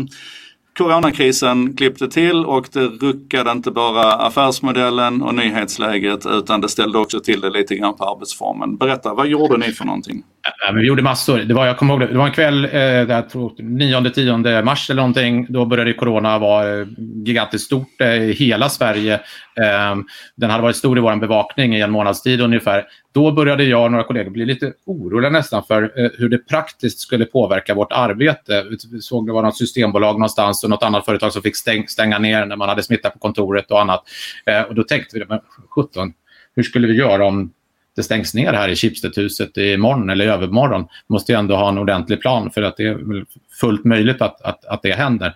[0.77, 7.19] Coronakrisen klippte till och det ruckade inte bara affärsmodellen och nyhetsläget utan det ställde också
[7.19, 8.77] till det lite grann på arbetsformen.
[8.77, 10.23] Berätta, vad gjorde ni för någonting?
[10.47, 11.37] Äh, äh, ja, vi gjorde massor.
[11.37, 15.45] Det var, jag kommer ihåg det, det var en kväll, eh, 9-10 mars eller någonting.
[15.49, 16.87] Då började corona vara eh,
[17.25, 19.13] gigantiskt stort eh, i hela Sverige.
[19.55, 19.95] Eh,
[20.35, 22.85] den hade varit stor i vår bevakning i en månads tid ungefär.
[23.13, 26.99] Då började jag och några kollegor bli lite oroliga nästan för eh, hur det praktiskt
[26.99, 28.65] skulle påverka vårt arbete.
[28.91, 32.19] Vi såg det var något systembolag någonstans och något annat företag som fick stäng, stänga
[32.19, 34.03] ner när man hade smitta på kontoret och annat.
[34.45, 35.39] Eh, och då tänkte vi, men
[35.69, 36.13] 17,
[36.55, 37.51] hur skulle vi göra om
[37.95, 40.87] det stängs ner här i Schibsted-huset imorgon eller i övermorgon.
[41.09, 43.25] måste ju ändå ha en ordentlig plan för att det är
[43.59, 45.33] fullt möjligt att, att, att det händer.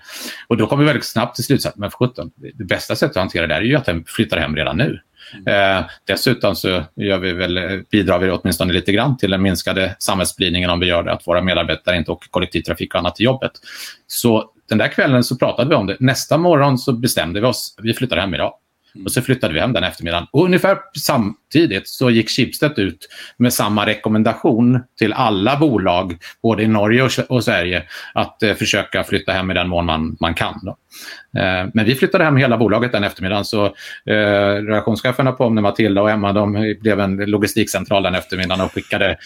[0.48, 3.22] Och då kommer vi väldigt snabbt till slutsatsen, men för 17, det bästa sättet att
[3.22, 5.00] hantera det här är ju att den flyttar hem redan nu.
[5.34, 5.78] Mm.
[5.78, 10.70] Eh, dessutom så gör vi väl, bidrar vi åtminstone lite grann till den minskade samhällsspridningen
[10.70, 13.52] om vi gör det, att våra medarbetare inte åker kollektivtrafik och annat till jobbet.
[14.08, 15.98] Så den där kvällen så pratade vi om det.
[16.00, 18.54] Nästa morgon så bestämde vi oss, vi flyttar hem idag.
[19.06, 20.28] Och så flyttade vi hem den eftermiddagen.
[20.32, 20.78] Och ungefär
[21.56, 27.12] samtidigt så gick Schibsted ut med samma rekommendation till alla bolag, både i Norge och,
[27.30, 27.84] och Sverige,
[28.14, 30.60] att eh, försöka flytta hem i den mån man, man kan.
[30.64, 30.78] Då.
[31.40, 33.46] Eh, men vi flyttade hem hela bolaget den eftermiddagen.
[33.46, 33.66] Så
[34.06, 39.18] eh, redaktionscheferna på Omni, Matilda och Emma, de blev en logistikcentral den eftermiddagen och skickade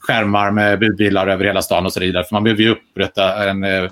[0.00, 2.24] skärmar med budbilar över hela stan och så vidare.
[2.24, 3.90] För man behöver ju upprätta en, eh,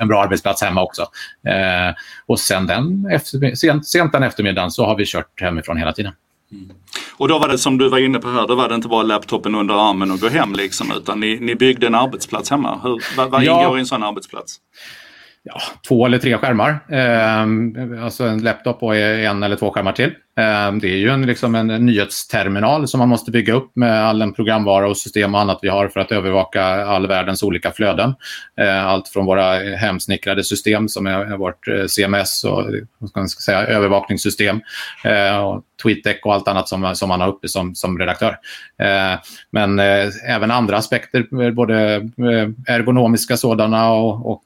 [0.00, 1.02] en bra arbetsplats hemma också.
[1.46, 1.94] Eh,
[2.26, 6.12] och sen den efter, sent, sent den eftermiddagen så har vi kört hemifrån hela tiden.
[6.52, 6.68] Mm.
[7.16, 9.02] Och då var det som du var inne på här, då var det inte bara
[9.02, 12.80] laptopen under armen och gå hem liksom utan ni, ni byggde en arbetsplats hemma.
[12.82, 13.62] Hur, vad, vad ja.
[13.62, 14.60] ingår i en sån arbetsplats?
[15.48, 16.70] ja, två eller tre skärmar.
[16.88, 20.14] Eh, alltså en laptop och en eller två skärmar till.
[20.38, 24.18] Ehm, det är ju en, liksom en nyhetsterminal som man måste bygga upp med all
[24.18, 28.14] den programvara och system och annat vi har för att övervaka all världens olika flöden.
[28.56, 32.64] Ehm, allt från våra hemsnickrade system som är vårt eh, CMS och
[33.08, 34.60] ska man säga, övervakningssystem.
[35.04, 38.36] Eh, och TweetDeck och allt annat som, som man har uppe som, som redaktör.
[38.82, 39.18] Ehm,
[39.50, 41.74] men eh, även andra aspekter, både
[42.66, 44.42] ergonomiska sådana och, och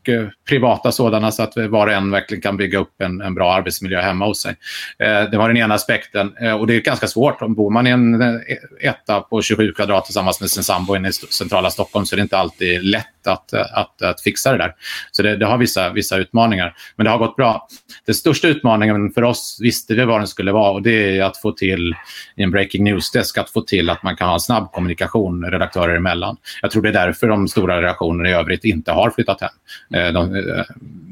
[0.48, 4.00] privata sådana så att var och en verkligen kan bygga upp en, en bra arbetsmiljö
[4.00, 4.56] hemma hos sig.
[4.98, 7.42] Det var den ena aspekten eh, och det är ganska svårt.
[7.42, 8.40] Om bor man i en eh,
[8.80, 12.22] etta på 27 kvadrat tillsammans med sin sambo inne i centrala Stockholm så är det
[12.22, 14.74] inte alltid lätt att, eh, att, att fixa det där.
[15.10, 16.74] Så det, det har vissa, vissa utmaningar.
[16.96, 17.68] Men det har gått bra.
[18.06, 21.36] Den största utmaningen för oss visste vi vad den skulle vara och det är att
[21.36, 21.94] få till
[22.36, 25.96] i en breaking news-desk att få till att man kan ha en snabb kommunikation redaktörer
[25.96, 26.36] emellan.
[26.62, 30.14] Jag tror det är därför de stora redaktionerna i övrigt inte har flyttat hem.
[30.14, 30.42] De,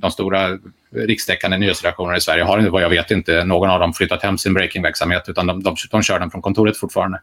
[0.00, 0.58] de stora
[0.92, 4.54] rikstäckande nyhetsredaktioner i Sverige har vad jag vet inte någon av dem flyttat hem sin
[4.54, 7.20] breakingverksamhet utan de, de, de kör den från kontoret fortfarande.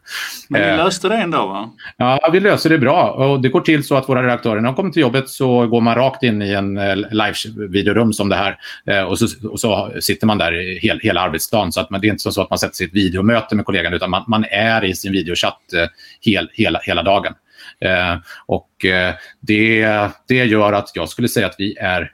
[0.48, 1.70] Men ni eh, löste det ändå va?
[1.96, 3.10] Ja, vi löser det bra.
[3.10, 5.80] Och det går till så att våra redaktörer, när de kommer till jobbet så går
[5.80, 9.92] man rakt in i en eh, live-videorum som det här eh, och så, och så
[10.00, 11.72] sitter man där hel, hela arbetsdagen.
[11.72, 13.64] Så att man, det är inte så att man sätter sig i ett videomöte med
[13.64, 15.60] kollegan utan man, man är i sin videochatt
[16.20, 17.34] hel, hela, hela dagen.
[18.46, 18.70] Och
[19.40, 22.12] det, det gör att jag skulle säga att vi är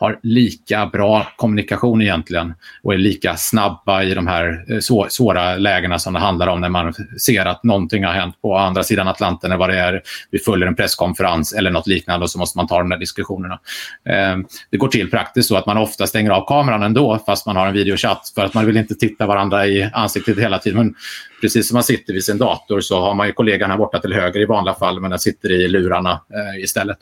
[0.00, 5.98] har lika bra kommunikation egentligen och är lika snabba i de här eh, svåra lägena
[5.98, 9.50] som det handlar om när man ser att någonting har hänt på andra sidan Atlanten,
[9.50, 12.66] eller vad det är, vi följer en presskonferens eller något liknande och så måste man
[12.66, 13.60] ta de där diskussionerna.
[14.08, 14.36] Eh,
[14.70, 17.66] det går till praktiskt så att man ofta stänger av kameran ändå fast man har
[17.66, 20.78] en videochatt för att man vill inte titta varandra i ansiktet hela tiden.
[20.78, 20.94] Men
[21.40, 24.12] precis som man sitter vid sin dator så har man ju kollegan här borta till
[24.12, 26.98] höger i vanliga fall men den sitter i lurarna eh, istället.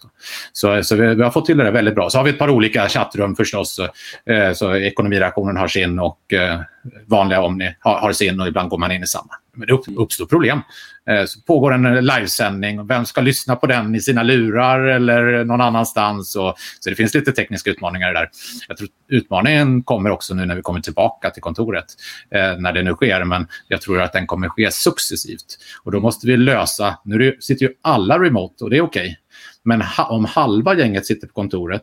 [0.53, 2.11] Så, så vi, vi, har fått till det väldigt bra.
[2.11, 3.81] Så har vi ett par olika chattrum förstås.
[4.27, 6.61] Eh, så ekonomireaktionen har sin och eh,
[7.07, 9.31] vanliga Omni har, sin och ibland går man in i samma.
[9.55, 10.61] Men det uppstår problem.
[11.11, 12.87] Eh, så pågår en livesändning.
[12.87, 16.33] Vem ska lyssna på den i sina lurar eller någon annanstans?
[16.33, 18.31] Så det finns lite tekniska utmaningar där.
[18.69, 21.85] Jag tror utmaningen kommer också nu när vi kommer tillbaka till kontoret.
[22.31, 23.25] När det nu sker.
[23.25, 25.59] Men jag tror att den kommer ske successivt.
[25.83, 26.99] Och då måste vi lösa...
[27.05, 29.03] Nu sitter ju alla remote och det är okej.
[29.03, 29.17] Okay.
[29.65, 31.83] Men om halva gänget sitter på kontoret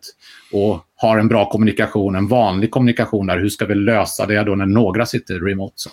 [0.52, 4.56] och har en bra kommunikation, en vanlig kommunikation där, hur ska vi lösa det då
[4.56, 5.74] när några sitter remote?
[5.76, 5.90] Så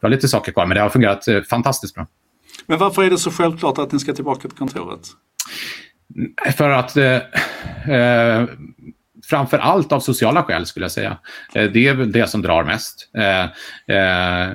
[0.00, 2.06] det har lite saker kvar, men det har fungerat eh, fantastiskt bra.
[2.66, 5.00] Men varför är det så självklart att ni ska tillbaka till kontoret?
[6.56, 7.14] För att eh,
[7.96, 8.48] eh,
[9.28, 11.18] framför allt av sociala skäl skulle jag säga.
[11.54, 13.10] Eh, det är väl det som drar mest.
[13.18, 13.42] Eh,
[13.96, 14.52] eh,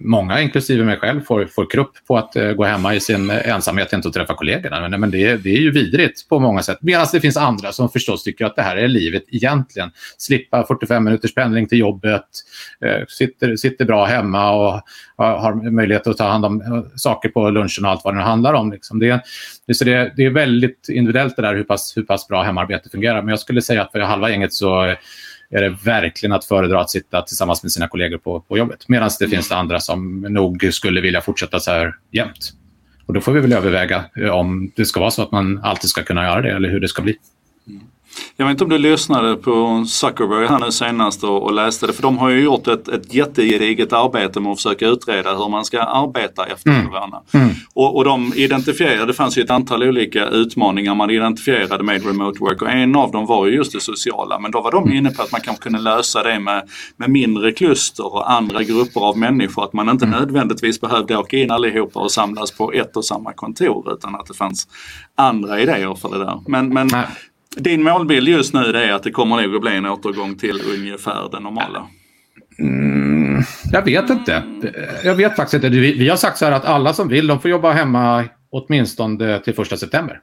[0.00, 3.88] många, inklusive mig själv, får, får krupp på att eh, gå hemma i sin ensamhet
[3.88, 4.88] och inte träffa kollegorna.
[4.88, 6.78] Men, men det, det är ju vidrigt på många sätt.
[6.80, 9.90] Medan det finns andra som förstås tycker att det här är livet egentligen.
[10.18, 12.26] Slippa 45 minuters pendling till jobbet,
[12.84, 14.82] eh, sitter, sitter bra hemma och
[15.16, 18.54] har, möjlighet att ta hand om eh, saker på lunchen och allt vad det handlar
[18.54, 18.72] om.
[18.72, 18.98] Liksom.
[18.98, 19.24] Det,
[19.66, 22.88] det, så det, det är väldigt individuellt det där hur pass, hur pass bra hemarbete
[22.88, 23.22] fungerar.
[23.22, 24.82] Men jag skulle säga att för halva gänget så
[25.50, 28.88] är det verkligen att föredra att sitta tillsammans med sina kollegor på, på jobbet.
[28.88, 32.52] Medan det finns det andra som nog skulle vilja fortsätta så här jämt.
[33.06, 36.02] Och då får vi väl överväga om det ska vara så att man alltid ska
[36.02, 37.16] kunna göra det eller hur det ska bli.
[38.36, 41.92] Jag vet inte om du lyssnade på Zuckerberg här nu senast och, och läste det.
[41.92, 45.64] För de har ju gjort ett, ett jättegediget arbete med att försöka utreda hur man
[45.64, 46.86] ska arbeta efter mm.
[46.86, 47.22] corona.
[47.32, 47.48] Mm.
[47.74, 52.38] Och, och de identifierade, det fanns ju ett antal olika utmaningar man identifierade med remote
[52.40, 54.38] work och en av dem var ju just det sociala.
[54.38, 54.96] Men då var de mm.
[54.96, 59.00] inne på att man kanske kunde lösa det med, med mindre kluster och andra grupper
[59.00, 59.64] av människor.
[59.64, 60.18] Att man inte mm.
[60.18, 64.34] nödvändigtvis behövde åka in allihopa och samlas på ett och samma kontor utan att det
[64.34, 64.68] fanns
[65.14, 66.40] andra idéer för det där.
[66.46, 66.88] Men, men
[67.56, 71.28] din målbild just nu är att det kommer nog att bli en återgång till ungefär
[71.32, 71.86] det normala?
[72.58, 73.42] Mm,
[73.72, 74.42] jag vet inte.
[75.04, 75.68] Jag vet faktiskt inte.
[75.68, 79.38] Vi, vi har sagt så här att alla som vill, de får jobba hemma åtminstone
[79.38, 80.20] till första september.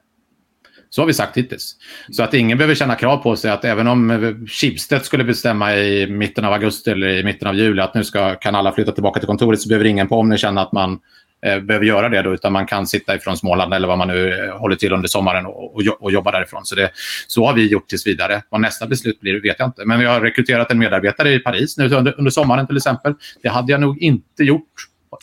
[0.90, 1.76] Så har vi sagt hittills.
[2.10, 6.06] Så att ingen behöver känna krav på sig att även om Schibsted skulle bestämma i
[6.06, 9.20] mitten av augusti eller i mitten av juli att nu ska, kan alla flytta tillbaka
[9.20, 10.98] till kontoret så behöver ingen på om ni känna att man
[11.44, 14.58] behöver göra det då, utan man kan sitta ifrån Småland eller vad man nu eh,
[14.58, 16.64] håller till under sommaren och, och, och jobba därifrån.
[16.64, 16.90] Så, det,
[17.26, 18.42] så har vi gjort tills vidare.
[18.48, 19.84] Vad nästa beslut blir vet jag inte.
[19.84, 23.14] Men vi har rekryterat en medarbetare i Paris nu under, under sommaren till exempel.
[23.42, 24.72] Det hade jag nog inte gjort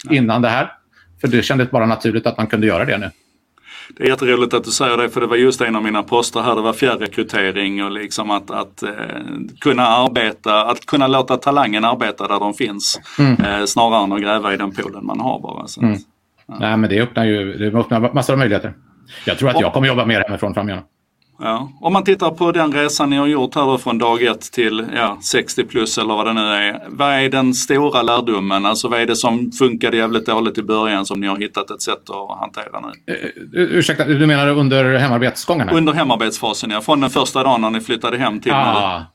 [0.10, 0.72] innan det här.
[1.22, 3.10] För det kändes bara naturligt att man kunde göra det nu.
[3.98, 6.42] Det är jätteroligt att du säger det för det var just en av mina poster
[6.42, 6.56] här.
[6.56, 8.90] Det var fjärrekrytering och liksom att, att eh,
[9.60, 13.00] kunna arbeta, att kunna låta talangen arbeta där de finns.
[13.20, 13.42] Mm.
[13.42, 15.68] Eh, snarare än att gräva i den poolen man har bara.
[15.68, 15.98] Så mm.
[16.46, 16.58] Ja.
[16.60, 18.74] Nej men det öppnar ju det öppnar massor av möjligheter.
[19.26, 20.84] Jag tror att och, jag kommer jobba mer hemifrån framöver.
[21.44, 21.72] Ja.
[21.82, 24.86] Om man tittar på den resan ni har gjort här då från dag ett till
[24.96, 26.82] ja, 60 plus eller vad det nu är.
[26.88, 28.66] Vad är den stora lärdomen?
[28.66, 31.82] Alltså vad är det som funkade jävligt dåligt i början som ni har hittat ett
[31.82, 33.14] sätt att hantera nu?
[33.14, 35.70] Uh, ursäkta, du menar under hemarbetsgången?
[35.70, 39.06] Under hemarbetsfasen ja, från den första dagen när ni flyttade hem till ah.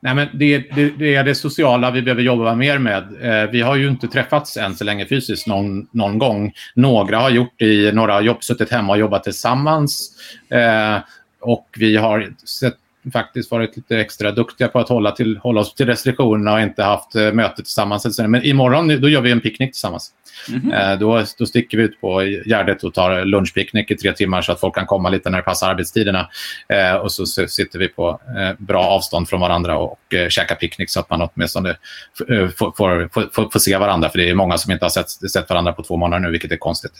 [0.00, 3.02] Nej, men det, det, det, är det sociala vi behöver jobba mer med.
[3.20, 6.52] Eh, vi har ju inte träffats än så länge fysiskt någon, någon gång.
[6.74, 10.10] Några har gjort det i några jobb, suttit hemma och jobbat tillsammans.
[10.48, 10.98] Eh,
[11.40, 12.74] och vi har sett,
[13.12, 16.82] faktiskt varit lite extra duktiga på att hålla, till, hålla oss till restriktionerna och inte
[16.82, 18.18] haft eh, möte tillsammans.
[18.18, 20.12] Men imorgon då gör vi en picknick tillsammans.
[20.48, 20.96] Mm -hmm.
[20.96, 24.60] då, då sticker vi ut på Gärdet och tar lunchpicknick i tre timmar så att
[24.60, 26.28] folk kan komma lite när det passar arbetstiderna.
[26.68, 28.20] Eh, och så, så, sitter vi på
[28.58, 31.76] bra avstånd från varandra och, och eh, käkar picknick så att man åtminstone
[32.18, 34.08] får, får, får, får, får se varandra.
[34.08, 36.52] För det är många som inte har sett, sett varandra på två månader nu, vilket
[36.52, 36.92] är konstigt.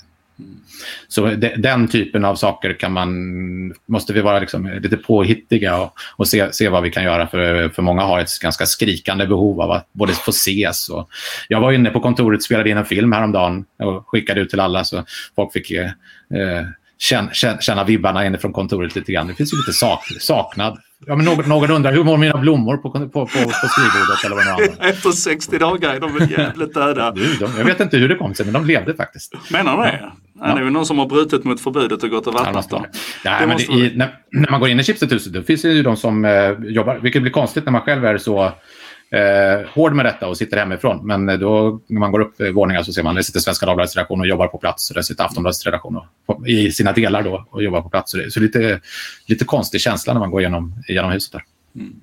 [1.08, 5.92] Så de, den typen av saker kan man, måste vi vara liksom lite påhittiga och,
[6.16, 7.26] och se, se vad vi kan göra.
[7.26, 10.88] För, för många har ett ganska skrikande behov av att både få ses.
[10.88, 11.08] Och,
[11.48, 14.60] jag var inne på kontoret och spelade in en film häromdagen och skickade ut till
[14.60, 15.04] alla så
[15.36, 15.90] folk fick eh,
[16.98, 17.30] känna,
[17.60, 19.26] känna vibbarna inifrån kontoret lite grann.
[19.26, 22.76] Det finns ju lite sak, saknad Ja, men någon, någon undrar, hur mår mina blommor
[22.76, 24.24] på, på, på, på skrivbordet?
[24.24, 27.10] Eller vad det Efter 60 dagar är de väl jävligt döda.
[27.10, 29.34] Du, de, jag vet inte hur det kom sig, men de levde faktiskt.
[29.50, 30.12] Menar du det?
[30.40, 30.48] Ja.
[30.48, 30.54] Ja.
[30.54, 32.84] Det är väl någon som har brutit mot förbudet och gått och vattnat dem.
[33.24, 35.82] Ja, men det, i, när, när, man går in i chipsethuset, då finns det ju
[35.82, 38.44] de som eh, jobbar, vilket blir konstigt när man själv är så
[39.10, 41.06] eh, hård med detta och sitter hemifrån.
[41.06, 43.40] Men eh, då när man går upp i våningar så ser man att det sitter
[43.40, 44.90] Svenska Dagbladets redaktion och jobbar på plats.
[44.90, 48.10] Och där sitter Aftonbladets redaktion och, i sina delar då och jobbar på plats.
[48.10, 48.80] Så det, så lite,
[49.26, 51.42] lite konstig känsla när man går igenom, igenom huset där.
[51.74, 51.94] Mm.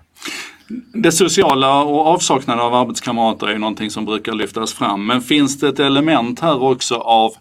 [0.93, 5.05] Det sociala och avsaknaden av arbetskamrater är någonting som brukar lyftas fram.
[5.05, 7.34] Men finns det ett element här också av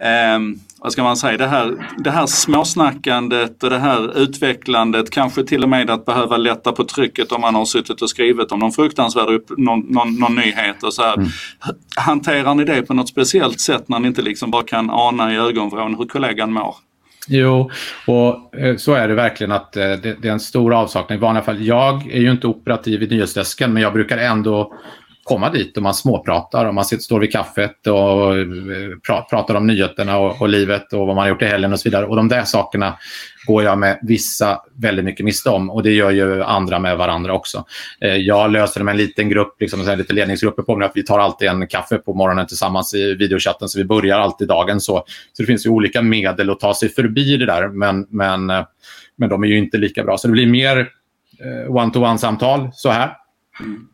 [0.00, 0.38] eh,
[0.78, 5.62] vad ska man säga, det här, det här småsnackandet och det här utvecklandet, kanske till
[5.62, 8.72] och med att behöva lätta på trycket om man har suttit och skrivit om någon
[8.72, 11.14] fruktansvärd upp, någon, någon, någon nyhet och så här.
[11.14, 11.28] Mm.
[11.96, 15.36] Hanterar ni det på något speciellt sätt när ni inte liksom bara kan ana i
[15.36, 16.74] ögonvrån hur kollegan mår?
[17.28, 17.70] Jo,
[18.06, 21.18] och eh, så är det verkligen att eh, det, det, är en stor avsaknad.
[21.18, 24.74] I vanliga fall, jag är ju inte operativ i nyhetsdesken men jag brukar ändå
[25.24, 28.46] komma dit och man småpratar och man sitter, står vid kaffet och eh,
[29.06, 31.80] pra, pratar om nyheterna och, och, livet och vad man har gjort i helgen och
[31.80, 32.06] så vidare.
[32.06, 32.98] Och de där sakerna
[33.46, 37.32] går jag med vissa väldigt mycket miste om och det gör ju andra med varandra
[37.32, 37.64] också.
[38.00, 40.96] Eh, jag löser det med en liten grupp, liksom, en lite ledningsgrupper på mig, att
[40.96, 44.80] vi tar alltid en kaffe på morgonen tillsammans i videochatten så vi börjar alltid dagen
[44.80, 45.04] så.
[45.32, 48.64] Så det finns ju olika medel att ta sig förbi det där men, men, eh,
[49.16, 50.18] men de är ju inte lika bra.
[50.18, 50.88] Så det blir mer
[51.40, 53.16] eh, one-to-one-samtal så här.
[53.60, 53.88] Mm.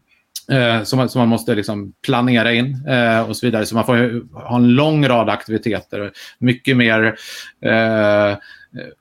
[0.51, 3.67] Eh, som, som, man måste liksom planera in eh, och så vidare.
[3.67, 6.13] Så man får ha en lång rad aktiviteter.
[6.39, 7.17] Mycket mer
[7.65, 8.37] eh,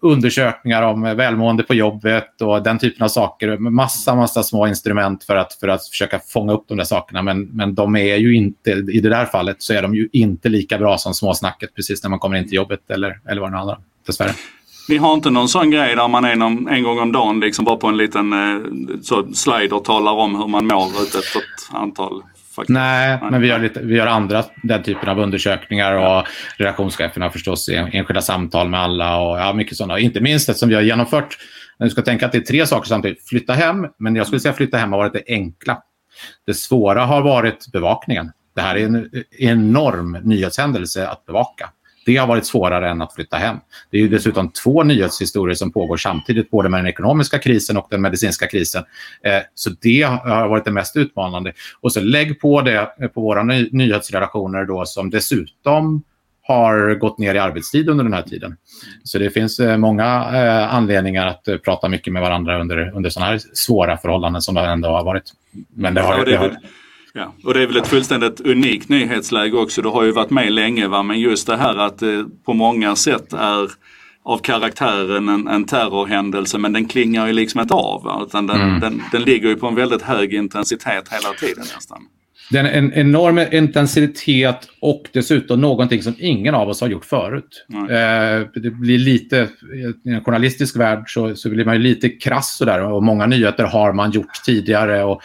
[0.01, 3.57] undersökningar om välmående på jobbet och den typen av saker.
[3.57, 7.21] Massa, massa små instrument för att, för att försöka fånga upp de där sakerna.
[7.21, 10.49] Men, men de är ju inte, i det där fallet så är de ju inte
[10.49, 13.57] lika bra som småsnacket precis när man kommer in till jobbet eller, eller vad det
[13.57, 14.33] handlar om, dessvärre.
[14.89, 17.75] Ni har inte någon sån grej där man en, en gång om dagen liksom bara
[17.75, 18.59] på en liten eh,
[19.01, 22.23] så slider talar om hur man mår ut efter ett antal
[22.55, 22.69] faktiskt.
[22.69, 26.27] Nej, men vi gör, lite, vi gör andra den typen av undersökningar och
[26.57, 29.99] redaktionscheferna förstås enskilda samtal med alla och ja, mycket sådana.
[29.99, 31.37] Inte minst eftersom vi har genomfört,
[31.79, 33.29] du ska tänka att det är tre saker samtidigt.
[33.29, 35.77] Flytta hem, men jag skulle säga flytta hem har varit det enkla.
[36.45, 38.31] Det svåra har varit bevakningen.
[38.55, 39.09] Det här är en
[39.39, 41.69] enorm nyhetshändelse att bevaka.
[42.09, 43.57] Det har varit svårare än att flytta hem.
[43.91, 47.87] Det är ju dessutom två nyhetshistorier som pågår samtidigt, både med den ekonomiska krisen och
[47.89, 48.83] den medicinska krisen.
[49.23, 51.53] Eh, så det har varit det mest utmanande.
[51.81, 56.03] Och så lägg på det eh, på våra ny nyhetsredaktioner då som dessutom
[56.41, 58.55] har gått ner i arbetstid under den här tiden.
[59.03, 63.09] Så det finns eh, många eh, anledningar att eh, prata mycket med varandra under, under
[63.09, 65.33] sådana här svåra förhållanden som det ändå har varit.
[65.73, 66.57] Men det har, ja, det, det har,
[67.19, 69.81] Ja, och det är väl ett fullständigt unikt nyhetsläge också.
[69.81, 71.03] Du har ju varit med länge va?
[71.03, 73.71] men just det här att det på många sätt är
[74.23, 78.03] av karaktären en, en terrorhändelse men den klingar ju liksom inte av.
[78.03, 78.23] Va?
[78.27, 78.79] Utan den, mm.
[78.79, 82.01] den, den ligger ju på en väldigt hög intensitet hela tiden nästan.
[82.51, 87.65] Det är en enorm intensitet och dessutom någonting som ingen av oss har gjort förut.
[87.73, 89.47] Eh, det blir lite,
[90.05, 93.63] i en journalistisk värld så, så blir man ju lite krass sådär och många nyheter
[93.63, 95.21] har man gjort tidigare och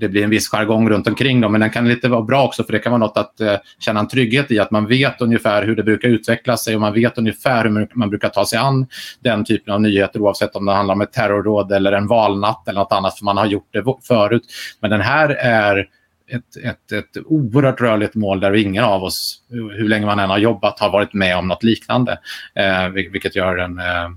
[0.00, 1.52] det blir en viss jargong runt omkring dem.
[1.52, 4.00] Men den kan lite vara bra också för det kan vara något att eh, känna
[4.00, 7.18] en trygghet i att man vet ungefär hur det brukar utveckla sig och man vet
[7.18, 8.86] ungefär hur man brukar ta sig an
[9.20, 12.80] den typen av nyheter oavsett om det handlar om ett terrorråd eller en valnatt eller
[12.80, 14.42] något annat för man har gjort det förut.
[14.80, 15.88] Men den här är
[16.34, 20.38] ett, ett, ett oerhört rörligt mål där ingen av oss, hur länge man än har
[20.38, 22.18] jobbat, har varit med om något liknande.
[22.54, 24.10] Eh, vilket gör den eh,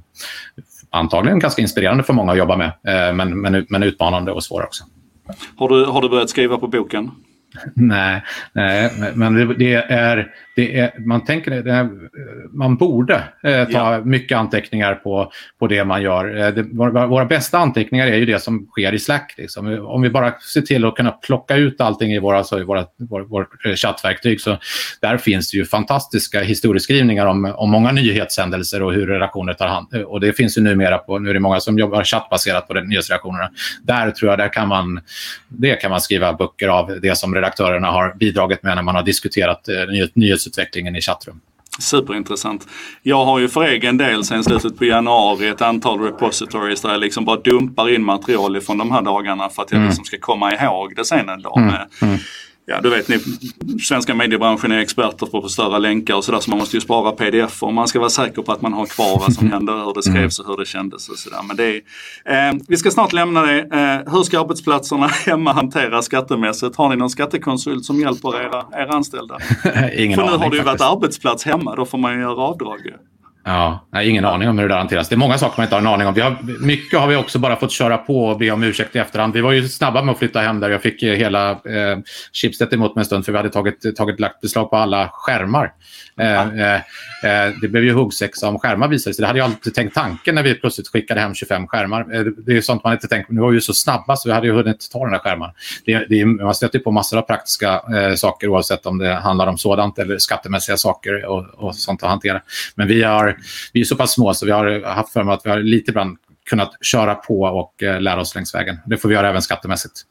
[0.89, 2.67] antagligen ganska inspirerande för många att jobba med.
[2.67, 4.83] Eh, men, men, men utmanande och svår också.
[5.57, 7.11] Har du, har du börjat skriva på boken?
[7.73, 11.89] Nej, nej men det, det, är, det är, man tänker det,
[12.51, 14.01] man borde eh, ta ja.
[14.03, 16.37] mycket anteckningar på, på det man gör.
[16.37, 19.33] Eh, det, våra, våra, bästa anteckningar är ju det som sker i Slack.
[19.37, 19.85] Liksom.
[19.85, 22.85] Om vi bara ser till att kunna plocka ut allting i våra, så i våra,
[22.97, 24.57] vår, vårt eh, chattverktyg så
[25.01, 29.87] där finns det ju fantastiska historieskrivningar om, om många nyhetshändelser och hur redaktioner tar hand
[30.05, 33.49] Och det finns ju numera på, nu är det många som jobbar chattbaserat på nyhetsredaktionerna.
[33.83, 35.01] Där tror jag, där kan man,
[35.47, 39.03] det kan man skriva böcker av det som redaktörerna har bidragit med när man har
[39.03, 39.75] diskuterat eh,
[40.45, 41.41] nyhetsutvecklingen i chattrum.
[41.79, 42.67] Superintressant.
[43.03, 46.99] Jag har ju för egen del sen slutet på januari ett antal repositories där jag
[46.99, 49.87] liksom bara dumpar in material från de här dagarna för att jag mm.
[49.87, 51.57] liksom ska komma ihåg det sen en dag.
[51.57, 51.75] Mm.
[52.01, 52.17] Mm
[52.65, 53.19] ja, du vet, ni,
[53.79, 57.11] svenska mediebranschen är experter på att förstöra länkar och sådär så man måste ju spara
[57.11, 59.93] pdf och man ska vara säker på att man har kvar vad som hände, hur
[59.93, 61.39] det skrevs och hur det kändes och sådär.
[61.47, 61.81] Men det
[62.25, 63.59] är, eh, vi ska snart lämna det.
[63.59, 66.75] Eh, hur ska arbetsplatserna hemma hantera skattemässigt?
[66.75, 69.37] Har ni någon skattekonsult som hjälper era, era anställda?
[69.97, 70.65] Ingen För nu aning, har det ju faktiskt.
[70.65, 72.79] varit arbetsplats hemma, då får man ju göra avdrag.
[73.47, 75.09] Ja, har ingen aning om hur det där hanteras.
[75.09, 76.13] Det är många saker man inte har en aning om.
[76.13, 78.99] Vi har, mycket har vi också bara fått köra på och be om ursäkt i
[78.99, 79.33] efterhand.
[79.33, 80.69] Vi var ju snabba med att flytta hem där.
[80.69, 81.97] Jag fick hela eh,
[82.33, 85.73] Schibsted emot mig en stund för vi hade tagit, tagit lagt beslag på alla skärmar.
[86.19, 89.21] Eh, eh, eh, det blev ju huggsexa om skärmar visade sig.
[89.21, 92.15] Det hade jag alltid tänkt tanken när vi plötsligt skickade hem 25 skärmar.
[92.15, 93.31] Eh, det är sånt man inte tänkt.
[93.31, 95.49] Nu var vi ju så snabba så vi hade ju hunnit ta den där skärmen.
[95.85, 99.57] Det, det, man stöter på massor av praktiska eh, saker oavsett om det handlar om
[99.57, 102.41] sådant eller skattemässiga saker och, och sånt att hantera.
[102.75, 103.34] Men vi, har,
[103.73, 105.91] vi är så pass små så vi har haft för mig att vi har lite
[105.91, 106.17] ibland
[106.49, 108.77] kunnat köra på och eh, lära oss längs vägen.
[108.85, 110.01] Det får vi göra även skattemässigt.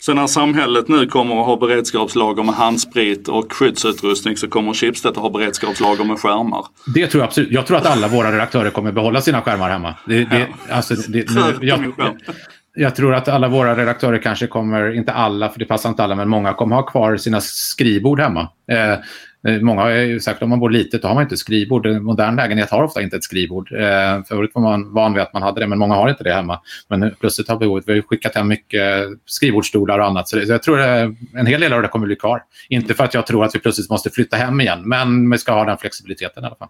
[0.00, 5.10] Så när samhället nu kommer att ha beredskapslager med handsprit och skyddsutrustning så kommer Schibsted
[5.10, 6.66] att ha beredskapslager med skärmar?
[6.94, 7.50] Det tror jag absolut.
[7.52, 9.94] Jag tror att alla våra redaktörer kommer behålla sina skärmar hemma.
[10.06, 10.38] Det, det,
[10.68, 10.74] ja.
[10.74, 11.94] alltså, det, nu, jag,
[12.78, 16.14] jag tror att alla våra redaktörer kanske kommer, inte alla för det passar inte alla,
[16.14, 18.48] men många kommer ha kvar sina skrivbord hemma.
[18.70, 18.92] Eh,
[19.52, 21.86] eh många har ju sagt att om man bor litet då har man inte skrivbord.
[21.86, 23.72] En modern lägenhet har ofta inte ett skrivbord.
[23.72, 26.32] Eh, förut var man van vid att man hade det, men många har inte det
[26.32, 26.60] hemma.
[26.88, 30.28] Men plötsligt har behovet, vi har skickat hem mycket skrivbordsstolar och annat.
[30.28, 32.42] Så, det, så jag tror att en hel del av det kommer bli kvar.
[32.68, 35.52] Inte för att jag tror att vi plötsligt måste flytta hem igen, men vi ska
[35.52, 36.68] ha den flexibiliteten i alla fall.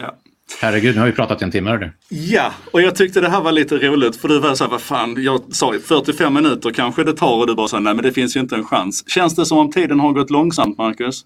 [0.00, 0.14] Ja.
[0.60, 1.90] Herregud, nu har vi pratat i en timme.
[2.08, 4.80] Ja, och jag tyckte det här var lite roligt för du var så här, vad
[4.80, 8.12] fan, jag sa 45 minuter kanske det tar och du bara sa nej men det
[8.12, 9.04] finns ju inte en chans.
[9.08, 11.24] Känns det som om tiden har gått långsamt Marcus?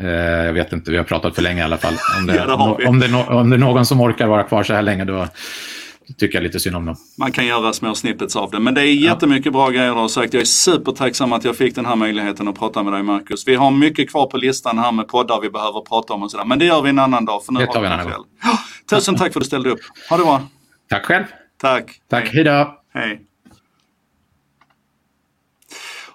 [0.00, 0.06] Eh,
[0.46, 1.94] jag vet inte, vi har pratat för länge i alla fall.
[2.18, 4.62] Om det, ja, det om, om, det, om det är någon som orkar vara kvar
[4.62, 5.28] så här länge då
[6.18, 6.96] tycker jag lite synd om dem.
[7.18, 8.60] Man kan göra små snippets av det.
[8.60, 9.50] Men det är jättemycket ja.
[9.52, 10.34] bra grejer du har sagt.
[10.34, 13.48] Jag är supertacksam att jag fick den här möjligheten att prata med dig Marcus.
[13.48, 16.44] Vi har mycket kvar på listan här med poddar vi behöver prata om och sådär.
[16.44, 17.44] Men det gör vi en annan dag.
[17.44, 18.24] För nu det tar vi en annan gång.
[18.90, 19.80] Tusen tack för att du ställde upp.
[20.10, 20.42] Ha det bra.
[20.88, 21.24] Tack själv.
[21.60, 22.00] Tack.
[22.08, 22.28] Tack.
[22.32, 22.78] Hej då.
[22.94, 23.20] Hej.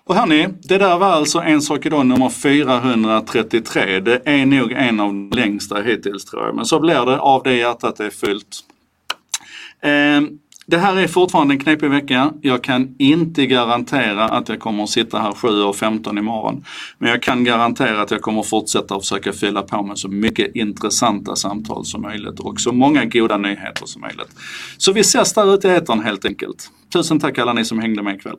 [0.08, 4.00] Och hörni, det där var alltså En sak idag nummer 433.
[4.00, 6.56] Det är nog en av de längsta hittills tror jag.
[6.56, 8.64] Men så blir det av det hjärtat är fyllt.
[9.82, 10.30] Ehm,
[10.70, 12.34] det här är fortfarande en knepig vecka.
[12.42, 16.66] Jag kan inte garantera att jag kommer att sitta här 7.15 imorgon.
[16.98, 20.08] Men jag kan garantera att jag kommer att fortsätta att försöka fylla på med så
[20.08, 24.36] mycket intressanta samtal som möjligt och så många goda nyheter som möjligt.
[24.78, 26.72] Så vi ses där ute i etern helt enkelt.
[26.94, 28.38] Tusen tack alla ni som hängde med ikväll.